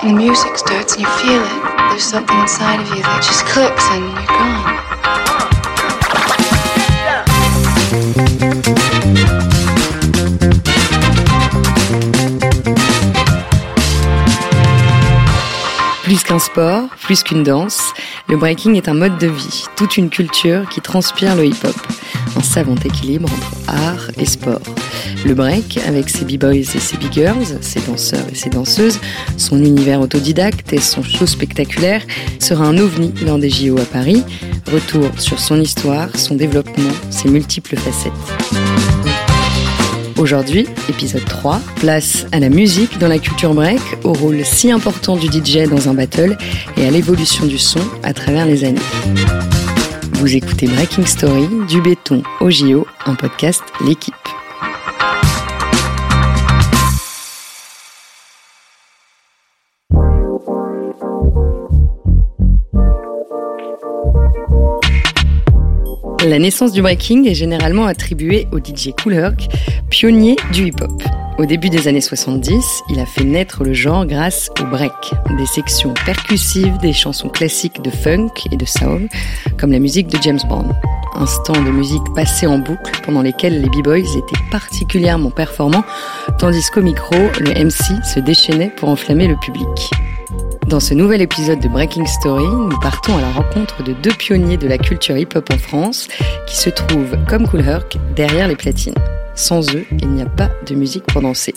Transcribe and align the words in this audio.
The 0.00 0.12
music 0.12 0.56
starts 0.56 0.94
and 0.94 1.02
you 1.02 1.08
feel 1.18 1.42
it. 1.42 1.90
There's 1.90 2.04
something 2.04 2.38
inside 2.38 2.80
of 2.80 2.88
you 2.94 3.02
that 3.02 3.20
just 3.20 3.44
clicks 3.46 3.84
and 3.90 4.04
you're 4.04 4.26
gone. 4.28 4.78
Plus 16.04 16.22
qu'un 16.22 16.38
sport, 16.38 16.88
plus 17.02 17.24
qu'une 17.24 17.42
danse, 17.42 17.92
le 18.28 18.36
breaking 18.36 18.76
est 18.76 18.88
un 18.88 18.94
mode 18.94 19.18
de 19.18 19.26
vie, 19.26 19.64
toute 19.74 19.96
une 19.96 20.10
culture 20.10 20.68
qui 20.68 20.80
transpire 20.80 21.34
le 21.34 21.44
hip-hop. 21.46 21.74
Un 22.36 22.42
savant 22.42 22.76
équilibre 22.84 23.28
entre 23.32 23.50
art 23.66 24.10
et 24.16 24.26
sport. 24.26 24.60
Le 25.28 25.34
break, 25.34 25.78
avec 25.86 26.08
ses 26.08 26.24
b-boys 26.24 26.54
et 26.54 26.64
ses 26.64 26.96
b-girls, 26.96 27.58
ses 27.60 27.80
danseurs 27.80 28.24
et 28.32 28.34
ses 28.34 28.48
danseuses, 28.48 28.98
son 29.36 29.62
univers 29.62 30.00
autodidacte 30.00 30.72
et 30.72 30.80
son 30.80 31.02
show 31.02 31.26
spectaculaire, 31.26 32.00
sera 32.38 32.64
un 32.64 32.78
ovni 32.78 33.12
lors 33.26 33.38
des 33.38 33.50
JO 33.50 33.76
à 33.78 33.84
Paris. 33.84 34.24
Retour 34.72 35.10
sur 35.18 35.38
son 35.38 35.60
histoire, 35.60 36.08
son 36.16 36.34
développement, 36.34 36.88
ses 37.10 37.28
multiples 37.28 37.76
facettes. 37.76 38.12
Aujourd'hui, 40.16 40.66
épisode 40.88 41.26
3, 41.26 41.60
place 41.76 42.24
à 42.32 42.40
la 42.40 42.48
musique 42.48 42.96
dans 42.96 43.08
la 43.08 43.18
culture 43.18 43.52
break, 43.52 43.82
au 44.04 44.14
rôle 44.14 44.42
si 44.46 44.70
important 44.70 45.16
du 45.16 45.26
DJ 45.26 45.68
dans 45.68 45.90
un 45.90 45.94
battle 45.94 46.38
et 46.78 46.86
à 46.86 46.90
l'évolution 46.90 47.44
du 47.44 47.58
son 47.58 47.80
à 48.02 48.14
travers 48.14 48.46
les 48.46 48.64
années. 48.64 48.80
Vous 50.14 50.34
écoutez 50.34 50.68
Breaking 50.68 51.04
Story, 51.04 51.48
du 51.68 51.82
béton 51.82 52.22
au 52.40 52.48
JO, 52.48 52.86
un 53.04 53.14
podcast 53.14 53.62
L'équipe. 53.86 54.27
La 66.28 66.38
naissance 66.38 66.72
du 66.72 66.82
breaking 66.82 67.26
est 67.26 67.32
généralement 67.32 67.86
attribuée 67.86 68.48
au 68.52 68.58
DJ 68.58 68.90
Kool 69.02 69.34
pionnier 69.88 70.36
du 70.52 70.66
hip-hop. 70.66 71.02
Au 71.38 71.46
début 71.46 71.70
des 71.70 71.88
années 71.88 72.02
70, 72.02 72.82
il 72.90 73.00
a 73.00 73.06
fait 73.06 73.24
naître 73.24 73.64
le 73.64 73.72
genre 73.72 74.04
grâce 74.04 74.50
au 74.60 74.66
break, 74.66 74.92
des 75.38 75.46
sections 75.46 75.94
percussives, 76.04 76.76
des 76.82 76.92
chansons 76.92 77.30
classiques 77.30 77.80
de 77.80 77.88
funk 77.88 78.28
et 78.52 78.58
de 78.58 78.66
soul, 78.66 79.08
comme 79.56 79.72
la 79.72 79.78
musique 79.78 80.08
de 80.08 80.18
James 80.20 80.40
Bond. 80.50 80.68
Instant 81.14 81.54
de 81.64 81.70
musique 81.70 82.12
passé 82.14 82.46
en 82.46 82.58
boucle 82.58 83.00
pendant 83.06 83.22
lesquels 83.22 83.62
les 83.62 83.70
b-boys 83.70 83.96
étaient 83.96 84.42
particulièrement 84.50 85.30
performants, 85.30 85.84
tandis 86.38 86.68
qu'au 86.70 86.82
micro, 86.82 87.16
le 87.40 87.52
MC 87.64 88.04
se 88.04 88.20
déchaînait 88.20 88.70
pour 88.76 88.90
enflammer 88.90 89.28
le 89.28 89.36
public. 89.36 89.90
Dans 90.68 90.80
ce 90.80 90.92
nouvel 90.92 91.22
épisode 91.22 91.60
de 91.60 91.68
Breaking 91.68 92.04
Story, 92.04 92.44
nous 92.44 92.78
partons 92.80 93.16
à 93.16 93.22
la 93.22 93.30
rencontre 93.30 93.82
de 93.82 93.94
deux 93.94 94.12
pionniers 94.12 94.58
de 94.58 94.68
la 94.68 94.76
culture 94.76 95.16
hip-hop 95.16 95.48
en 95.50 95.56
France 95.56 96.08
qui 96.46 96.58
se 96.58 96.68
trouvent, 96.68 97.16
comme 97.26 97.48
Cool 97.48 97.62
Herc, 97.62 97.96
derrière 98.14 98.48
les 98.48 98.54
platines. 98.54 98.92
Sans 99.34 99.74
eux, 99.74 99.86
il 99.98 100.10
n'y 100.10 100.20
a 100.20 100.26
pas 100.26 100.50
de 100.66 100.74
musique 100.74 101.04
pour 101.04 101.22
danser. 101.22 101.54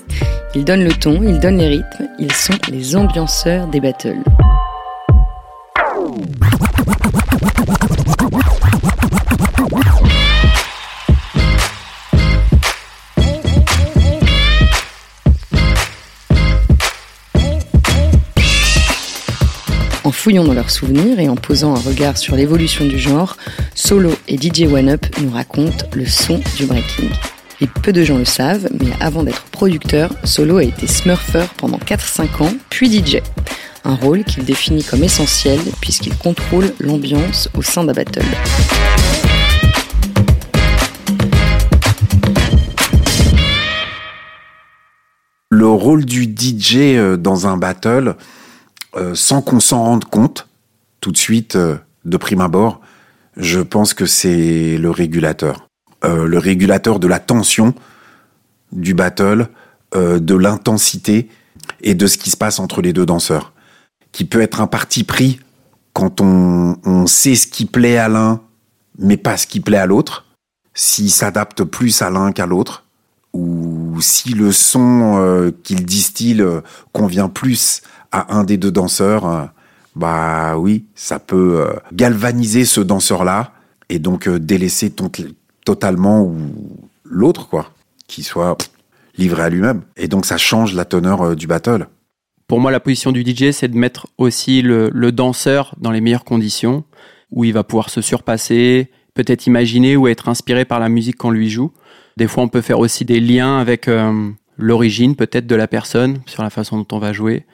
Ils 0.55 0.63
donnent 0.63 0.85
le 0.85 0.93
ton, 0.93 1.21
ils 1.23 1.41
donnent 1.41 1.57
les 1.57 1.67
rythmes, 1.67 2.07
ils 2.19 2.31
sont 2.31 2.57
les 2.71 2.95
ambianceurs 2.95 3.67
des 3.67 3.81
battles. 3.81 4.23
Fouillant 20.21 20.43
dans 20.43 20.53
leurs 20.53 20.69
souvenirs 20.69 21.19
et 21.19 21.29
en 21.29 21.35
posant 21.35 21.73
un 21.73 21.79
regard 21.79 22.15
sur 22.15 22.35
l'évolution 22.35 22.85
du 22.85 22.99
genre, 22.99 23.37
Solo 23.73 24.13
et 24.27 24.37
DJ 24.37 24.71
One 24.71 24.89
Up 24.89 25.03
nous 25.19 25.31
racontent 25.31 25.87
le 25.95 26.05
son 26.05 26.39
du 26.57 26.67
breaking. 26.67 27.09
Et 27.59 27.65
peu 27.65 27.91
de 27.91 28.03
gens 28.03 28.19
le 28.19 28.25
savent, 28.25 28.69
mais 28.79 28.91
avant 28.99 29.23
d'être 29.23 29.41
producteur, 29.45 30.13
Solo 30.23 30.57
a 30.57 30.63
été 30.63 30.85
smurfer 30.85 31.45
pendant 31.57 31.79
4-5 31.79 32.43
ans, 32.43 32.53
puis 32.69 32.91
DJ. 32.91 33.17
Un 33.83 33.95
rôle 33.95 34.23
qu'il 34.23 34.45
définit 34.45 34.83
comme 34.83 35.03
essentiel 35.03 35.59
puisqu'il 35.81 36.15
contrôle 36.15 36.71
l'ambiance 36.79 37.49
au 37.57 37.63
sein 37.63 37.83
d'un 37.83 37.93
battle. 37.93 38.21
Le 45.49 45.67
rôle 45.67 46.05
du 46.05 46.25
DJ 46.25 46.75
euh, 46.75 47.17
dans 47.17 47.47
un 47.47 47.57
battle, 47.57 48.15
euh, 48.95 49.15
sans 49.15 49.41
qu'on 49.41 49.59
s'en 49.59 49.83
rende 49.83 50.05
compte, 50.05 50.47
tout 50.99 51.11
de 51.11 51.17
suite, 51.17 51.55
euh, 51.55 51.77
de 52.03 52.17
prime 52.17 52.41
abord, 52.41 52.81
je 53.37 53.61
pense 53.61 53.93
que 53.93 54.05
c'est 54.05 54.77
le 54.77 54.91
régulateur. 54.91 55.67
Euh, 56.03 56.25
le 56.25 56.37
régulateur 56.37 56.99
de 56.99 57.07
la 57.07 57.19
tension 57.19 57.73
du 58.71 58.93
battle, 58.93 59.49
de 59.93 60.35
l'intensité 60.35 61.27
et 61.81 61.95
de 61.95 62.07
ce 62.07 62.17
qui 62.17 62.29
se 62.29 62.37
passe 62.37 62.59
entre 62.59 62.81
les 62.81 62.93
deux 62.93 63.05
danseurs. 63.05 63.51
Qui 64.13 64.23
peut 64.23 64.39
être 64.39 64.61
un 64.61 64.67
parti 64.67 65.03
pris 65.03 65.41
quand 65.91 66.21
on, 66.21 66.77
on 66.85 67.07
sait 67.07 67.35
ce 67.35 67.45
qui 67.45 67.65
plaît 67.65 67.97
à 67.97 68.07
l'un, 68.07 68.39
mais 68.97 69.17
pas 69.17 69.35
ce 69.35 69.47
qui 69.47 69.59
plaît 69.59 69.75
à 69.75 69.85
l'autre. 69.85 70.27
S'il 70.73 71.11
s'adapte 71.11 71.65
plus 71.65 72.01
à 72.01 72.09
l'un 72.09 72.31
qu'à 72.31 72.45
l'autre, 72.45 72.85
ou 73.33 73.97
si 73.99 74.29
le 74.29 74.53
son 74.53 75.51
qu'il 75.61 75.85
distille 75.85 76.45
convient 76.93 77.27
plus 77.27 77.81
à 78.11 78.35
un 78.35 78.43
des 78.43 78.57
deux 78.57 78.71
danseurs, 78.71 79.25
euh, 79.25 79.45
bah 79.95 80.57
oui, 80.57 80.85
ça 80.95 81.19
peut 81.19 81.65
euh, 81.65 81.73
galvaniser 81.93 82.65
ce 82.65 82.81
danseur-là 82.81 83.53
et 83.89 83.99
donc 83.99 84.27
euh, 84.27 84.39
délaisser 84.39 84.93
totalement 85.65 86.23
ou 86.23 86.35
l'autre, 87.03 87.47
quoi, 87.47 87.71
qui 88.07 88.23
soit 88.23 88.57
livré 89.17 89.43
à 89.43 89.49
lui-même. 89.49 89.81
Et 89.97 90.07
donc 90.07 90.25
ça 90.25 90.37
change 90.37 90.73
la 90.73 90.85
teneur 90.85 91.35
du 91.35 91.47
battle. 91.47 91.87
Pour 92.47 92.59
moi, 92.59 92.71
la 92.71 92.79
position 92.79 93.11
du 93.11 93.21
DJ, 93.21 93.51
c'est 93.51 93.69
de 93.69 93.77
mettre 93.77 94.07
aussi 94.17 94.61
le, 94.61 94.89
danseur 95.11 95.73
dans 95.79 95.91
les 95.91 96.01
meilleures 96.01 96.25
conditions, 96.25 96.83
où 97.31 97.45
il 97.45 97.53
va 97.53 97.63
pouvoir 97.63 97.89
se 97.89 98.01
surpasser, 98.01 98.91
peut-être 99.13 99.47
imaginer 99.47 99.95
ou 99.95 100.07
être 100.07 100.27
inspiré 100.27 100.65
par 100.65 100.79
la 100.79 100.89
musique 100.89 101.17
qu'on 101.17 101.31
lui 101.31 101.49
joue. 101.49 101.71
Des 102.17 102.27
fois, 102.27 102.43
on 102.43 102.49
peut 102.49 102.61
faire 102.61 102.79
aussi 102.79 103.05
des 103.05 103.21
liens 103.21 103.59
avec 103.59 103.89
l'origine 104.57 105.15
peut-être 105.15 105.47
de 105.47 105.55
la 105.55 105.67
personne 105.67 106.19
sur 106.25 106.43
la 106.43 106.49
façon 106.49 106.77
dont 106.77 106.87
on 106.91 106.99
va 106.99 107.13
jouer. 107.13 107.45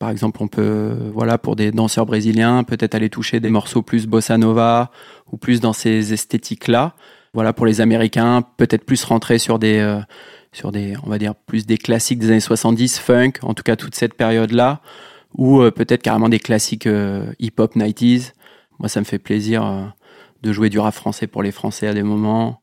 Par 0.00 0.08
exemple, 0.08 0.42
on 0.42 0.48
peut, 0.48 0.96
voilà, 1.12 1.36
pour 1.36 1.56
des 1.56 1.72
danseurs 1.72 2.06
brésiliens, 2.06 2.64
peut-être 2.64 2.94
aller 2.94 3.10
toucher 3.10 3.38
des 3.38 3.50
morceaux 3.50 3.82
plus 3.82 4.06
bossa 4.06 4.38
nova 4.38 4.90
ou 5.30 5.36
plus 5.36 5.60
dans 5.60 5.74
ces 5.74 6.14
esthétiques-là. 6.14 6.94
Voilà, 7.34 7.52
pour 7.52 7.66
les 7.66 7.82
Américains, 7.82 8.42
peut-être 8.56 8.86
plus 8.86 9.04
rentrer 9.04 9.36
sur 9.36 9.58
des, 9.58 9.78
euh, 9.78 10.00
sur 10.52 10.72
des, 10.72 10.94
on 11.04 11.10
va 11.10 11.18
dire, 11.18 11.34
plus 11.34 11.66
des 11.66 11.76
classiques 11.76 12.18
des 12.18 12.30
années 12.30 12.40
70, 12.40 12.98
funk, 12.98 13.32
en 13.42 13.52
tout 13.52 13.62
cas 13.62 13.76
toute 13.76 13.94
cette 13.94 14.14
période-là, 14.14 14.80
ou 15.36 15.60
euh, 15.60 15.70
peut-être 15.70 16.02
carrément 16.02 16.30
des 16.30 16.40
classiques 16.40 16.86
euh, 16.86 17.30
hip-hop 17.38 17.76
90s. 17.76 18.32
Moi, 18.78 18.88
ça 18.88 19.00
me 19.00 19.04
fait 19.04 19.18
plaisir 19.18 19.92
de 20.42 20.50
jouer 20.50 20.70
du 20.70 20.78
rap 20.78 20.94
français 20.94 21.26
pour 21.26 21.42
les 21.42 21.52
Français 21.52 21.86
à 21.86 21.92
des 21.92 22.02
moments. 22.02 22.62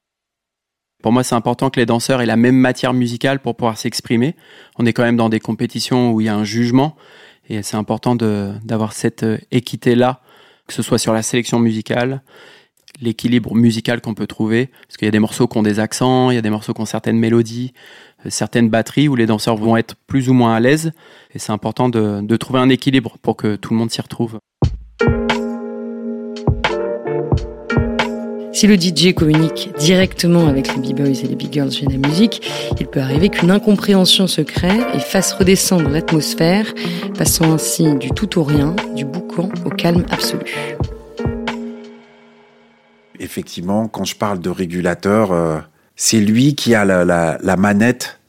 Pour 1.03 1.11
moi, 1.11 1.23
c'est 1.23 1.35
important 1.35 1.69
que 1.69 1.79
les 1.79 1.85
danseurs 1.85 2.19
aient 2.21 2.25
la 2.25 2.35
même 2.35 2.55
matière 2.55 2.93
musicale 2.93 3.39
pour 3.39 3.55
pouvoir 3.55 3.77
s'exprimer. 3.77 4.35
On 4.79 4.87
est 4.87 4.93
quand 4.93 5.03
même 5.03 5.17
dans 5.17 5.29
des 5.29 5.39
compétitions 5.39 6.11
où 6.11 6.19
il 6.21 6.25
y 6.25 6.29
a 6.29 6.35
un 6.35 6.43
jugement 6.43 6.95
et 7.49 7.63
c'est 7.63 7.77
important 7.77 8.15
d'avoir 8.15 8.93
cette 8.93 9.23
euh, 9.23 9.37
équité-là, 9.51 10.21
que 10.67 10.73
ce 10.73 10.81
soit 10.81 10.97
sur 10.97 11.13
la 11.13 11.21
sélection 11.21 11.59
musicale, 11.59 12.21
l'équilibre 13.01 13.55
musical 13.55 14.01
qu'on 14.01 14.13
peut 14.13 14.27
trouver, 14.27 14.67
parce 14.87 14.97
qu'il 14.97 15.05
y 15.05 15.09
a 15.09 15.11
des 15.11 15.19
morceaux 15.19 15.47
qui 15.47 15.57
ont 15.57 15.63
des 15.63 15.79
accents, 15.79 16.31
il 16.31 16.35
y 16.35 16.37
a 16.37 16.41
des 16.41 16.49
morceaux 16.49 16.73
qui 16.73 16.81
ont 16.81 16.85
certaines 16.85 17.17
mélodies, 17.17 17.73
euh, 18.25 18.29
certaines 18.29 18.69
batteries 18.69 19.07
où 19.07 19.15
les 19.15 19.25
danseurs 19.25 19.55
vont 19.55 19.77
être 19.77 19.95
plus 20.07 20.29
ou 20.29 20.33
moins 20.33 20.55
à 20.55 20.59
l'aise. 20.59 20.91
Et 21.33 21.39
c'est 21.39 21.51
important 21.51 21.89
de, 21.89 22.21
de 22.21 22.35
trouver 22.37 22.59
un 22.59 22.69
équilibre 22.69 23.17
pour 23.21 23.37
que 23.37 23.55
tout 23.55 23.73
le 23.73 23.79
monde 23.79 23.91
s'y 23.91 24.01
retrouve. 24.01 24.39
Si 28.57 28.65
le 28.65 28.73
DJ 28.73 29.13
communique 29.13 29.69
directement 29.77 30.47
avec 30.47 30.73
les 30.73 30.81
b-boys 30.81 31.21
et 31.23 31.27
les 31.27 31.35
b-girls 31.35 31.71
chez 31.71 31.85
la 31.85 31.97
musique, 31.97 32.41
il 32.79 32.87
peut 32.87 32.99
arriver 32.99 33.29
qu'une 33.29 33.51
incompréhension 33.51 34.25
se 34.25 34.41
crée 34.41 34.79
et 34.95 34.99
fasse 34.99 35.33
redescendre 35.33 35.87
l'atmosphère, 35.89 36.65
passant 37.15 37.53
ainsi 37.53 37.93
du 37.97 38.09
tout 38.09 38.39
au 38.39 38.43
rien, 38.43 38.75
du 38.95 39.05
boucan 39.05 39.49
au 39.63 39.69
calme 39.69 40.07
absolu. 40.09 40.55
Effectivement, 43.19 43.87
quand 43.87 44.05
je 44.05 44.15
parle 44.15 44.39
de 44.39 44.49
régulateur, 44.49 45.33
euh, 45.33 45.59
c'est 45.95 46.19
lui 46.19 46.55
qui 46.55 46.73
a 46.73 46.83
la, 46.83 47.57
manette 47.57 48.19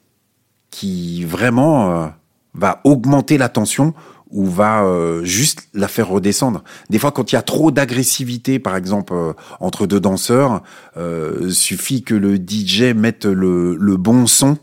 qui 0.68 1.24
vraiment 1.24 1.90
euh, 1.90 2.06
va 2.52 2.82
augmenter 2.84 3.38
la 3.38 3.48
tension 3.48 3.94
ou 4.30 4.46
va 4.46 4.84
euh, 4.84 5.24
juste 5.24 5.68
la 5.74 5.88
faire 5.88 6.08
redescendre. 6.08 6.62
Des 6.90 6.98
fois, 6.98 7.12
quand 7.12 7.32
il 7.32 7.34
y 7.34 7.38
a 7.38 7.42
trop 7.42 7.70
d'agressivité, 7.70 8.58
par 8.58 8.76
exemple, 8.76 9.12
euh, 9.14 9.32
entre 9.60 9.86
deux 9.86 10.00
danseurs, 10.00 10.62
euh, 10.96 11.50
suffit 11.50 12.02
que 12.02 12.14
le 12.14 12.36
DJ 12.36 12.94
mette 12.94 13.24
le, 13.24 13.96
bon 13.96 14.26
son 14.26 14.58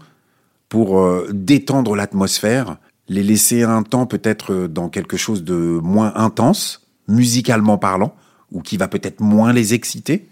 pour 0.69 1.07
détendre 1.31 1.95
l'atmosphère 1.95 2.77
les 3.07 3.23
laisser 3.23 3.63
un 3.63 3.83
temps 3.83 4.05
peut-être 4.05 4.67
dans 4.67 4.89
quelque 4.89 5.17
chose 5.17 5.43
de 5.43 5.55
moins 5.55 6.13
intense, 6.15 6.87
musicalement 7.07 7.77
parlant, 7.77 8.15
ou 8.51 8.61
qui 8.61 8.77
va 8.77 8.87
peut-être 8.87 9.19
moins 9.19 9.53
les 9.53 9.73
exciter, 9.73 10.27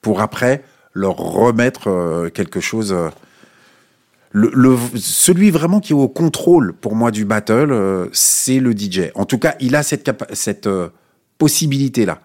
pour 0.00 0.20
après 0.20 0.64
leur 0.92 1.16
remettre 1.16 1.88
euh, 1.88 2.30
quelque 2.30 2.60
chose. 2.60 2.94
Euh, 4.34 4.50
le, 4.52 4.76
celui 4.96 5.50
vraiment 5.50 5.80
qui 5.80 5.92
est 5.92 5.96
au 5.96 6.08
contrôle 6.08 6.72
pour 6.74 6.94
moi 6.94 7.10
du 7.10 7.24
battle, 7.24 7.72
euh, 7.72 8.08
c'est 8.12 8.60
le 8.60 8.72
DJ. 8.72 9.10
En 9.14 9.24
tout 9.24 9.38
cas, 9.38 9.54
il 9.60 9.76
a 9.76 9.82
cette, 9.82 10.10
cette 10.32 10.68
possibilité 11.38 12.06
là, 12.06 12.20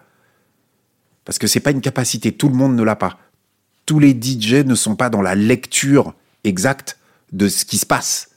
parce 1.24 1.38
que 1.38 1.46
c'est 1.46 1.60
pas 1.60 1.70
une 1.70 1.80
capacité, 1.80 2.32
tout 2.32 2.48
le 2.48 2.54
monde 2.54 2.74
ne 2.74 2.82
l'a 2.82 2.96
pas. 2.96 3.18
Tous 3.86 3.98
les 3.98 4.10
DJ 4.10 4.64
ne 4.64 4.74
sont 4.74 4.96
pas 4.96 5.10
dans 5.10 5.22
la 5.22 5.34
lecture 5.34 6.14
exacte 6.44 6.98
de 7.32 7.48
ce 7.48 7.64
qui 7.64 7.78
se 7.78 7.86
passe. 7.86 8.30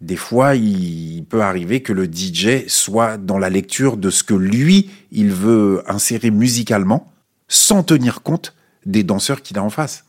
Des 0.00 0.16
fois, 0.16 0.56
il 0.56 1.24
peut 1.28 1.42
arriver 1.42 1.80
que 1.80 1.92
le 1.92 2.06
DJ 2.06 2.66
soit 2.66 3.18
dans 3.18 3.38
la 3.38 3.50
lecture 3.50 3.96
de 3.96 4.10
ce 4.10 4.24
que 4.24 4.34
lui, 4.34 4.90
il 5.12 5.30
veut 5.30 5.82
insérer 5.86 6.32
musicalement, 6.32 7.12
sans 7.46 7.84
tenir 7.84 8.22
compte 8.22 8.54
des 8.84 9.04
danseurs 9.04 9.42
qu'il 9.42 9.58
a 9.58 9.62
en 9.62 9.70
face. 9.70 10.04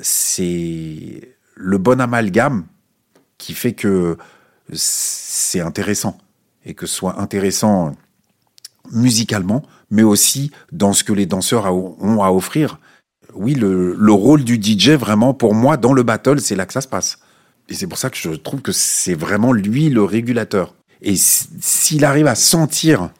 C'est 0.00 1.36
le 1.54 1.78
bon 1.78 2.00
amalgame 2.00 2.64
qui 3.38 3.54
fait 3.54 3.72
que 3.72 4.16
c'est 4.72 5.60
intéressant 5.60 6.18
et 6.64 6.74
que 6.74 6.86
ce 6.86 6.94
soit 6.94 7.20
intéressant 7.20 7.94
musicalement, 8.90 9.62
mais 9.90 10.02
aussi 10.02 10.50
dans 10.70 10.92
ce 10.92 11.04
que 11.04 11.12
les 11.12 11.26
danseurs 11.26 11.72
ont 11.74 12.22
à 12.22 12.30
offrir. 12.30 12.78
Oui, 13.34 13.54
le, 13.54 13.94
le 13.94 14.12
rôle 14.12 14.44
du 14.44 14.60
DJ, 14.60 14.90
vraiment, 14.90 15.34
pour 15.34 15.54
moi, 15.54 15.76
dans 15.76 15.92
le 15.92 16.02
battle, 16.02 16.40
c'est 16.40 16.54
là 16.54 16.66
que 16.66 16.72
ça 16.72 16.80
se 16.80 16.88
passe. 16.88 17.18
Et 17.68 17.74
c'est 17.74 17.86
pour 17.86 17.98
ça 17.98 18.10
que 18.10 18.16
je 18.16 18.30
trouve 18.30 18.60
que 18.60 18.72
c'est 18.72 19.14
vraiment 19.14 19.52
lui 19.52 19.88
le 19.88 20.02
régulateur. 20.02 20.74
Et 21.00 21.16
s'il 21.16 22.04
arrive 22.04 22.26
à 22.26 22.34
sentir 22.34 23.10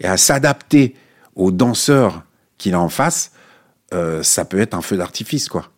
et 0.00 0.06
à 0.06 0.16
s'adapter 0.16 0.94
aux 1.34 1.50
danseurs 1.50 2.22
qu'il 2.56 2.74
a 2.74 2.80
en 2.80 2.88
face, 2.88 3.32
euh, 3.92 4.22
ça 4.22 4.44
peut 4.44 4.60
être 4.60 4.74
un 4.74 4.82
feu 4.82 4.96
d'artifice, 4.96 5.48
quoi. 5.48 5.70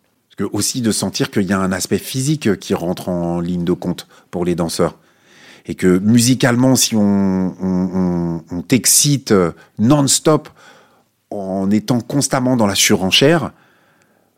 Aussi 0.43 0.81
de 0.81 0.91
sentir 0.91 1.31
qu'il 1.31 1.43
y 1.43 1.53
a 1.53 1.59
un 1.59 1.71
aspect 1.71 1.97
physique 1.97 2.59
qui 2.59 2.73
rentre 2.73 3.09
en 3.09 3.39
ligne 3.39 3.63
de 3.63 3.73
compte 3.73 4.07
pour 4.29 4.45
les 4.45 4.55
danseurs. 4.55 4.97
Et 5.65 5.75
que 5.75 5.99
musicalement, 5.99 6.75
si 6.75 6.95
on, 6.95 7.55
on, 7.61 8.43
on, 8.49 8.61
t'excite 8.61 9.33
non-stop 9.77 10.49
en 11.29 11.69
étant 11.69 12.01
constamment 12.01 12.57
dans 12.57 12.65
la 12.65 12.75
surenchère, 12.75 13.51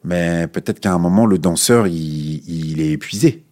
mais 0.03 0.47
peut-être 0.47 0.81
qu'à 0.81 0.93
un 0.93 0.97
moment, 0.97 1.25
le 1.25 1.37
danseur, 1.37 1.87
il, 1.87 2.43
il 2.47 2.81
est 2.81 2.91
épuisé. 2.91 3.43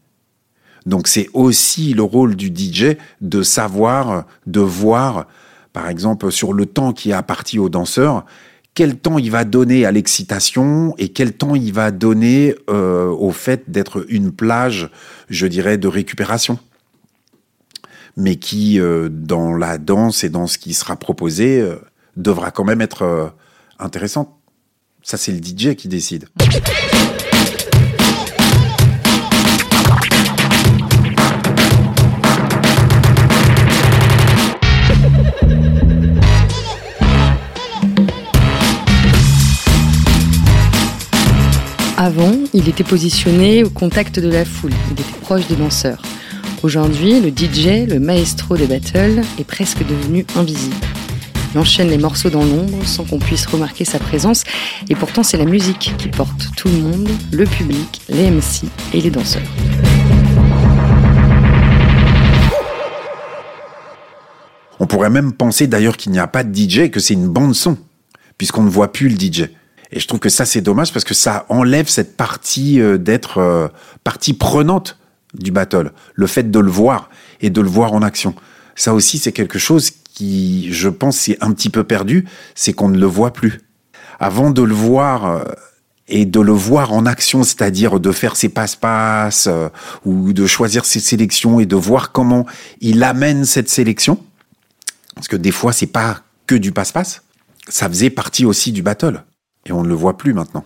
Donc 0.86 1.08
c'est 1.08 1.30
aussi 1.34 1.94
le 1.94 2.04
rôle 2.04 2.36
du 2.36 2.48
DJ 2.48 2.98
de 3.22 3.44
savoir, 3.44 4.26
de 4.48 4.60
voir, 4.60 5.28
par 5.74 5.88
exemple, 5.88 6.32
sur 6.32 6.54
le 6.54 6.66
temps 6.66 6.94
qui 6.94 7.12
est 7.12 7.14
apparti 7.14 7.60
au 7.60 7.70
danseur, 7.70 8.26
quel 8.74 8.98
temps 8.98 9.18
il 9.18 9.32
va 9.32 9.44
donner 9.44 9.86
à 9.86 9.92
l'excitation 9.92 10.96
et 10.98 11.10
quel 11.10 11.34
temps 11.34 11.56
il 11.56 11.74
va 11.74 11.92
donner 11.92 12.56
euh, 12.70 13.08
au 13.08 13.32
fait 13.32 13.70
d'être 13.70 14.06
une 14.10 14.32
plage, 14.32 14.90
je 15.30 15.48
dirais, 15.48 15.78
de 15.78 15.88
récupération. 15.88 16.58
Mais 18.18 18.38
qui, 18.38 18.80
euh, 18.80 19.10
dans 19.10 19.54
la 19.54 19.78
danse 19.78 20.24
et 20.24 20.30
dans 20.30 20.48
ce 20.48 20.58
qui 20.58 20.74
sera 20.74 20.96
proposé, 20.96 21.60
euh, 21.60 21.78
devra 22.16 22.52
quand 22.52 22.64
même 22.64 22.82
être 22.82 23.34
intéressant. 23.80 24.40
Ça, 25.04 25.18
c'est 25.18 25.32
le 25.32 25.40
DJ 25.40 25.76
qui 25.76 25.88
décide. 25.88 26.28
Il 42.62 42.70
était 42.70 42.84
positionné 42.84 43.64
au 43.64 43.72
contact 43.72 44.20
de 44.20 44.30
la 44.30 44.46
foule, 44.46 44.72
il 44.88 44.94
était 44.94 45.20
proche 45.22 45.48
des 45.48 45.56
danseurs. 45.56 46.00
Aujourd'hui, 46.62 47.20
le 47.20 47.30
DJ, 47.30 47.90
le 47.90 48.00
maestro 48.00 48.56
des 48.56 48.68
battles, 48.68 49.24
est 49.40 49.44
presque 49.44 49.80
devenu 49.80 50.28
invisible. 50.36 50.76
Il 51.54 51.60
enchaîne 51.60 51.90
les 51.90 51.98
morceaux 51.98 52.30
dans 52.30 52.44
l'ombre 52.44 52.86
sans 52.86 53.04
qu'on 53.04 53.18
puisse 53.18 53.48
remarquer 53.48 53.84
sa 53.84 53.98
présence, 53.98 54.44
et 54.90 54.94
pourtant 54.94 55.24
c'est 55.24 55.38
la 55.38 55.46
musique 55.46 55.96
qui 55.98 56.08
porte 56.10 56.50
tout 56.56 56.68
le 56.68 56.78
monde, 56.78 57.10
le 57.32 57.46
public, 57.46 58.02
les 58.10 58.30
MC 58.30 58.66
et 58.94 59.02
les 59.02 59.10
danseurs. 59.10 59.42
On 64.80 64.86
pourrait 64.86 65.10
même 65.10 65.34
penser 65.34 65.66
d'ailleurs 65.66 65.98
qu'il 65.98 66.12
n'y 66.12 66.20
a 66.20 66.28
pas 66.28 66.44
de 66.44 66.56
DJ, 66.56 66.92
que 66.92 67.00
c'est 67.00 67.16
une 67.16 67.28
bande 67.28 67.56
son, 67.56 67.76
puisqu'on 68.38 68.62
ne 68.62 68.70
voit 68.70 68.92
plus 68.92 69.10
le 69.10 69.20
DJ. 69.20 69.50
Et 69.92 70.00
je 70.00 70.08
trouve 70.08 70.20
que 70.20 70.30
ça, 70.30 70.46
c'est 70.46 70.62
dommage 70.62 70.94
parce 70.94 71.06
que 71.06 71.14
ça 71.14 71.46
enlève 71.50 71.88
cette 71.88 72.16
partie 72.16 72.80
euh, 72.80 72.98
d'être 72.98 73.40
euh, 73.40 73.68
partie 74.04 74.34
prenante 74.34 74.98
du 75.34 75.52
battle. 75.52 75.92
Le 76.14 76.28
fait 76.28 76.50
de 76.50 76.60
le 76.60 76.72
voir 76.72 77.10
et 77.42 77.50
de 77.50 77.62
le 77.62 77.70
voir 77.70 77.94
en 77.94 78.02
action. 78.02 78.36
Ça 78.76 78.94
aussi, 78.94 79.18
c'est 79.18 79.32
quelque 79.32 79.60
chose 79.60 79.92
qui, 80.14 80.72
je 80.72 80.90
pense, 80.90 81.28
est 81.30 81.38
un 81.42 81.52
petit 81.52 81.70
peu 81.70 81.84
perdu, 81.84 82.26
c'est 82.56 82.74
qu'on 82.74 82.90
ne 82.90 82.98
le 82.98 83.06
voit 83.06 83.34
plus. 83.34 83.62
Avant 84.20 84.50
de 84.50 84.62
le 84.62 84.74
voir 84.74 85.26
euh, 85.26 85.44
et 86.08 86.26
de 86.26 86.40
le 86.40 86.52
voir 86.52 86.94
en 86.94 87.06
action, 87.06 87.44
c'est-à-dire 87.44 88.00
de 88.00 88.12
faire 88.12 88.36
ses 88.36 88.50
passe-passe 88.50 89.50
ou 90.06 90.34
de 90.34 90.46
choisir 90.46 90.84
ses 90.84 91.00
sélections 91.00 91.60
et 91.60 91.66
de 91.66 91.76
voir 91.76 92.12
comment 92.12 92.46
il 92.82 93.04
amène 93.04 93.46
cette 93.46 93.70
sélection, 93.70 94.22
parce 95.16 95.30
que 95.30 95.38
des 95.38 95.52
fois, 95.52 95.72
c'est 95.72 95.88
pas 95.88 96.22
que 96.48 96.56
du 96.56 96.74
passe-passe, 96.74 97.22
ça 97.70 97.88
faisait 97.88 98.10
partie 98.10 98.46
aussi 98.46 98.74
du 98.74 98.82
battle. 98.82 99.24
Et 99.66 99.72
on 99.72 99.84
ne 99.84 99.88
le 99.88 99.96
voit 99.96 100.18
plus 100.18 100.34
maintenant. 100.34 100.64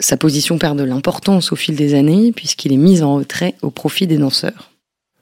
Sa 0.00 0.16
position 0.16 0.58
perd 0.58 0.78
de 0.78 0.84
l'importance 0.84 1.52
au 1.52 1.56
fil 1.56 1.76
des 1.76 1.94
années 1.94 2.32
puisqu'il 2.32 2.72
est 2.72 2.78
mis 2.78 3.02
en 3.02 3.16
retrait 3.16 3.54
au 3.62 3.70
profit 3.70 4.06
des 4.06 4.16
danseurs. 4.16 4.70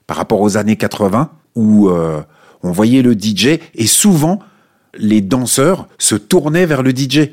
Par 0.07 0.17
rapport 0.17 0.41
aux 0.41 0.57
années 0.57 0.77
80 0.77 1.29
où 1.55 1.89
euh, 1.89 2.21
on 2.63 2.71
voyait 2.71 3.01
le 3.01 3.13
DJ 3.13 3.59
et 3.75 3.87
souvent 3.87 4.39
les 4.97 5.21
danseurs 5.21 5.87
se 5.97 6.15
tournaient 6.15 6.65
vers 6.65 6.81
le 6.81 6.91
DJ. 6.91 7.31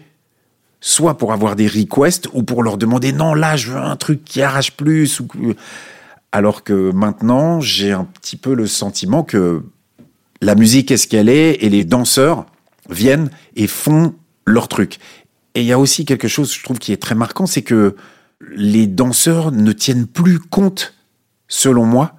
Soit 0.81 1.19
pour 1.19 1.33
avoir 1.33 1.57
des 1.57 1.69
requests 1.69 2.29
ou 2.33 2.43
pour 2.43 2.63
leur 2.63 2.79
demander 2.79 3.13
non 3.13 3.35
là 3.35 3.57
je 3.57 3.73
veux 3.73 3.79
un 3.79 3.97
truc 3.97 4.25
qui 4.25 4.43
arrache 4.43 4.73
plus 4.73 5.21
ou 5.21 5.27
alors 6.33 6.65
que 6.65 6.91
maintenant 6.91 7.61
j'ai 7.61 7.93
un 7.93 8.05
petit 8.05 8.37
peu 8.37 8.55
le 8.55 8.67
sentiment 8.67 9.23
que 9.23 9.63
la 10.43 10.55
musique 10.55 10.91
est 10.91 10.97
ce 10.97 11.07
qu'elle 11.07 11.29
est 11.29 11.63
et 11.65 11.69
les 11.69 11.85
danseurs 11.85 12.47
viennent 12.91 13.31
et 13.55 13.67
font 13.67 14.15
leur 14.47 14.69
truc. 14.69 14.99
Et 15.57 15.61
il 15.61 15.67
y 15.67 15.73
a 15.73 15.79
aussi 15.79 16.05
quelque 16.05 16.29
chose, 16.29 16.53
je 16.53 16.63
trouve, 16.63 16.79
qui 16.79 16.93
est 16.93 16.99
très 16.99 17.15
marquant, 17.15 17.47
c'est 17.47 17.63
que 17.63 17.97
les 18.55 18.87
danseurs 18.87 19.53
ne 19.53 19.73
tiennent 19.73 20.07
plus 20.07 20.39
compte, 20.39 20.93
selon 21.49 21.87
moi, 21.87 22.13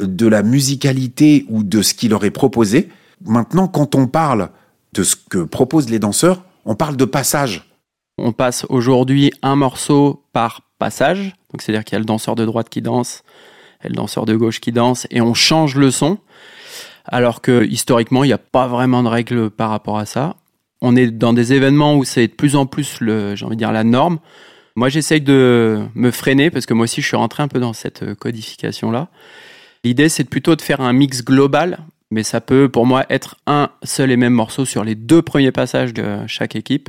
de 0.00 0.28
la 0.28 0.44
musicalité 0.44 1.44
ou 1.48 1.64
de 1.64 1.82
ce 1.82 1.94
qui 1.94 2.06
leur 2.06 2.24
est 2.24 2.30
proposé. 2.30 2.88
Maintenant, 3.24 3.66
quand 3.66 3.96
on 3.96 4.06
parle 4.06 4.50
de 4.92 5.02
ce 5.02 5.16
que 5.16 5.38
proposent 5.38 5.90
les 5.90 5.98
danseurs, 5.98 6.44
on 6.64 6.76
parle 6.76 6.96
de 6.96 7.04
passage. 7.04 7.74
On 8.18 8.30
passe 8.30 8.64
aujourd'hui 8.68 9.32
un 9.42 9.56
morceau 9.56 10.24
par 10.32 10.62
passage. 10.78 11.34
Donc, 11.50 11.62
c'est-à-dire 11.62 11.84
qu'il 11.84 11.94
y 11.94 11.96
a 11.96 11.98
le 11.98 12.04
danseur 12.04 12.36
de 12.36 12.44
droite 12.44 12.68
qui 12.68 12.82
danse, 12.82 13.24
et 13.82 13.88
le 13.88 13.94
danseur 13.94 14.26
de 14.26 14.36
gauche 14.36 14.60
qui 14.60 14.70
danse, 14.70 15.08
et 15.10 15.20
on 15.20 15.34
change 15.34 15.74
le 15.74 15.90
son. 15.90 16.18
Alors 17.04 17.40
que 17.40 17.64
historiquement, 17.64 18.22
il 18.22 18.28
n'y 18.28 18.32
a 18.32 18.38
pas 18.38 18.68
vraiment 18.68 19.02
de 19.02 19.08
règles 19.08 19.50
par 19.50 19.70
rapport 19.70 19.98
à 19.98 20.06
ça 20.06 20.36
on 20.80 20.96
est 20.96 21.10
dans 21.10 21.32
des 21.32 21.52
événements 21.52 21.96
où 21.96 22.04
c'est 22.04 22.26
de 22.28 22.32
plus 22.32 22.56
en 22.56 22.66
plus 22.66 23.00
le, 23.00 23.34
j'ai 23.36 23.44
envie 23.44 23.56
de 23.56 23.60
dire 23.60 23.72
la 23.72 23.84
norme. 23.84 24.18
Moi, 24.76 24.88
j'essaye 24.88 25.20
de 25.20 25.80
me 25.94 26.10
freiner 26.10 26.50
parce 26.50 26.66
que 26.66 26.74
moi 26.74 26.84
aussi, 26.84 27.02
je 27.02 27.06
suis 27.06 27.16
rentré 27.16 27.42
un 27.42 27.48
peu 27.48 27.60
dans 27.60 27.72
cette 27.72 28.02
euh, 28.02 28.14
codification-là. 28.14 29.08
L'idée, 29.84 30.08
c'est 30.08 30.24
plutôt 30.24 30.56
de 30.56 30.62
faire 30.62 30.80
un 30.80 30.92
mix 30.92 31.24
global, 31.24 31.80
mais 32.10 32.22
ça 32.22 32.40
peut, 32.40 32.68
pour 32.68 32.86
moi, 32.86 33.04
être 33.10 33.36
un 33.46 33.70
seul 33.82 34.10
et 34.10 34.16
même 34.16 34.32
morceau 34.32 34.64
sur 34.64 34.84
les 34.84 34.94
deux 34.94 35.22
premiers 35.22 35.52
passages 35.52 35.92
de 35.92 36.26
chaque 36.26 36.56
équipe 36.56 36.88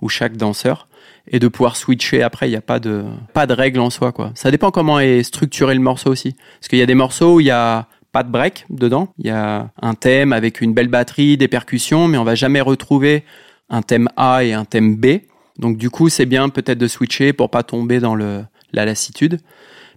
ou 0.00 0.08
chaque 0.08 0.36
danseur 0.36 0.88
et 1.28 1.38
de 1.38 1.48
pouvoir 1.48 1.76
switcher 1.76 2.22
après. 2.22 2.48
Il 2.48 2.50
n'y 2.50 2.56
a 2.56 2.62
pas 2.62 2.78
de, 2.78 3.04
pas 3.32 3.46
de 3.46 3.54
règle 3.54 3.80
en 3.80 3.90
soi, 3.90 4.12
quoi. 4.12 4.32
Ça 4.34 4.50
dépend 4.50 4.70
comment 4.70 5.00
est 5.00 5.22
structuré 5.22 5.74
le 5.74 5.80
morceau 5.80 6.10
aussi. 6.10 6.36
Parce 6.60 6.68
qu'il 6.68 6.78
y 6.78 6.82
a 6.82 6.86
des 6.86 6.94
morceaux 6.94 7.36
où 7.36 7.40
il 7.40 7.46
y 7.46 7.50
a 7.50 7.86
pas 8.16 8.22
de 8.22 8.30
break 8.30 8.64
dedans. 8.70 9.08
Il 9.18 9.26
y 9.26 9.30
a 9.30 9.68
un 9.82 9.92
thème 9.92 10.32
avec 10.32 10.62
une 10.62 10.72
belle 10.72 10.88
batterie, 10.88 11.36
des 11.36 11.48
percussions, 11.48 12.08
mais 12.08 12.16
on 12.16 12.24
va 12.24 12.34
jamais 12.34 12.62
retrouver 12.62 13.24
un 13.68 13.82
thème 13.82 14.08
A 14.16 14.42
et 14.42 14.54
un 14.54 14.64
thème 14.64 14.96
B. 14.96 15.18
Donc 15.58 15.76
du 15.76 15.90
coup, 15.90 16.08
c'est 16.08 16.24
bien 16.24 16.48
peut-être 16.48 16.78
de 16.78 16.88
switcher 16.88 17.34
pour 17.34 17.50
pas 17.50 17.62
tomber 17.62 18.00
dans 18.00 18.14
la 18.14 18.46
lassitude. 18.72 19.40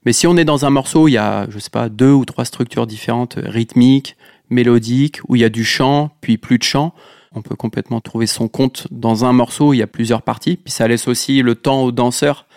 Mais 0.05 0.11
si 0.11 0.27
on 0.27 0.35
est 0.35 0.43
dans 0.43 0.65
un 0.65 0.69
morceau 0.69 1.03
où 1.03 1.07
il 1.07 1.13
y 1.13 1.17
a, 1.17 1.49
je 1.49 1.59
sais 1.59 1.69
pas, 1.69 1.88
deux 1.88 2.11
ou 2.11 2.25
trois 2.25 2.43
structures 2.43 2.88
différentes, 2.88 3.35
rythmiques, 3.41 4.17
mélodiques, 4.49 5.21
où 5.29 5.38
il 5.38 5.41
y 5.41 5.45
a 5.45 5.49
du 5.49 5.63
chant, 5.63 6.11
puis 6.19 6.38
plus 6.38 6.57
de 6.57 6.63
chant, 6.63 6.93
on 7.33 7.41
peut 7.41 7.55
complètement 7.55 8.01
trouver 8.01 8.27
son 8.27 8.49
compte 8.49 8.85
dans 8.91 9.23
un 9.23 9.31
morceau 9.31 9.69
où 9.69 9.73
il 9.73 9.79
y 9.79 9.83
a 9.83 9.88
plusieurs 9.88 10.23
parties. 10.23 10.57
Puis 10.57 10.73
ça 10.73 10.89
laisse 10.89 11.07
aussi 11.07 11.41
le 11.41 11.55
temps 11.55 11.83
aux 11.83 11.93
danseurs 11.93 12.47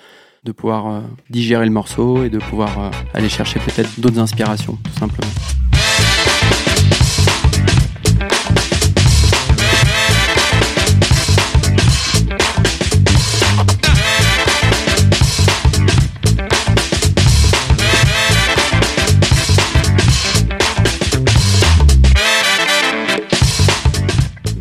de 0.45 0.51
pouvoir 0.51 0.87
euh, 0.89 1.01
digérer 1.31 1.65
le 1.65 1.71
morceau 1.71 2.25
et 2.25 2.29
de 2.29 2.39
pouvoir 2.39 2.77
euh, 2.81 2.91
aller 3.15 3.29
chercher 3.29 3.61
peut-être 3.61 4.01
d'autres 4.01 4.19
inspirations, 4.19 4.77
tout 4.83 4.99
simplement. 4.99 5.31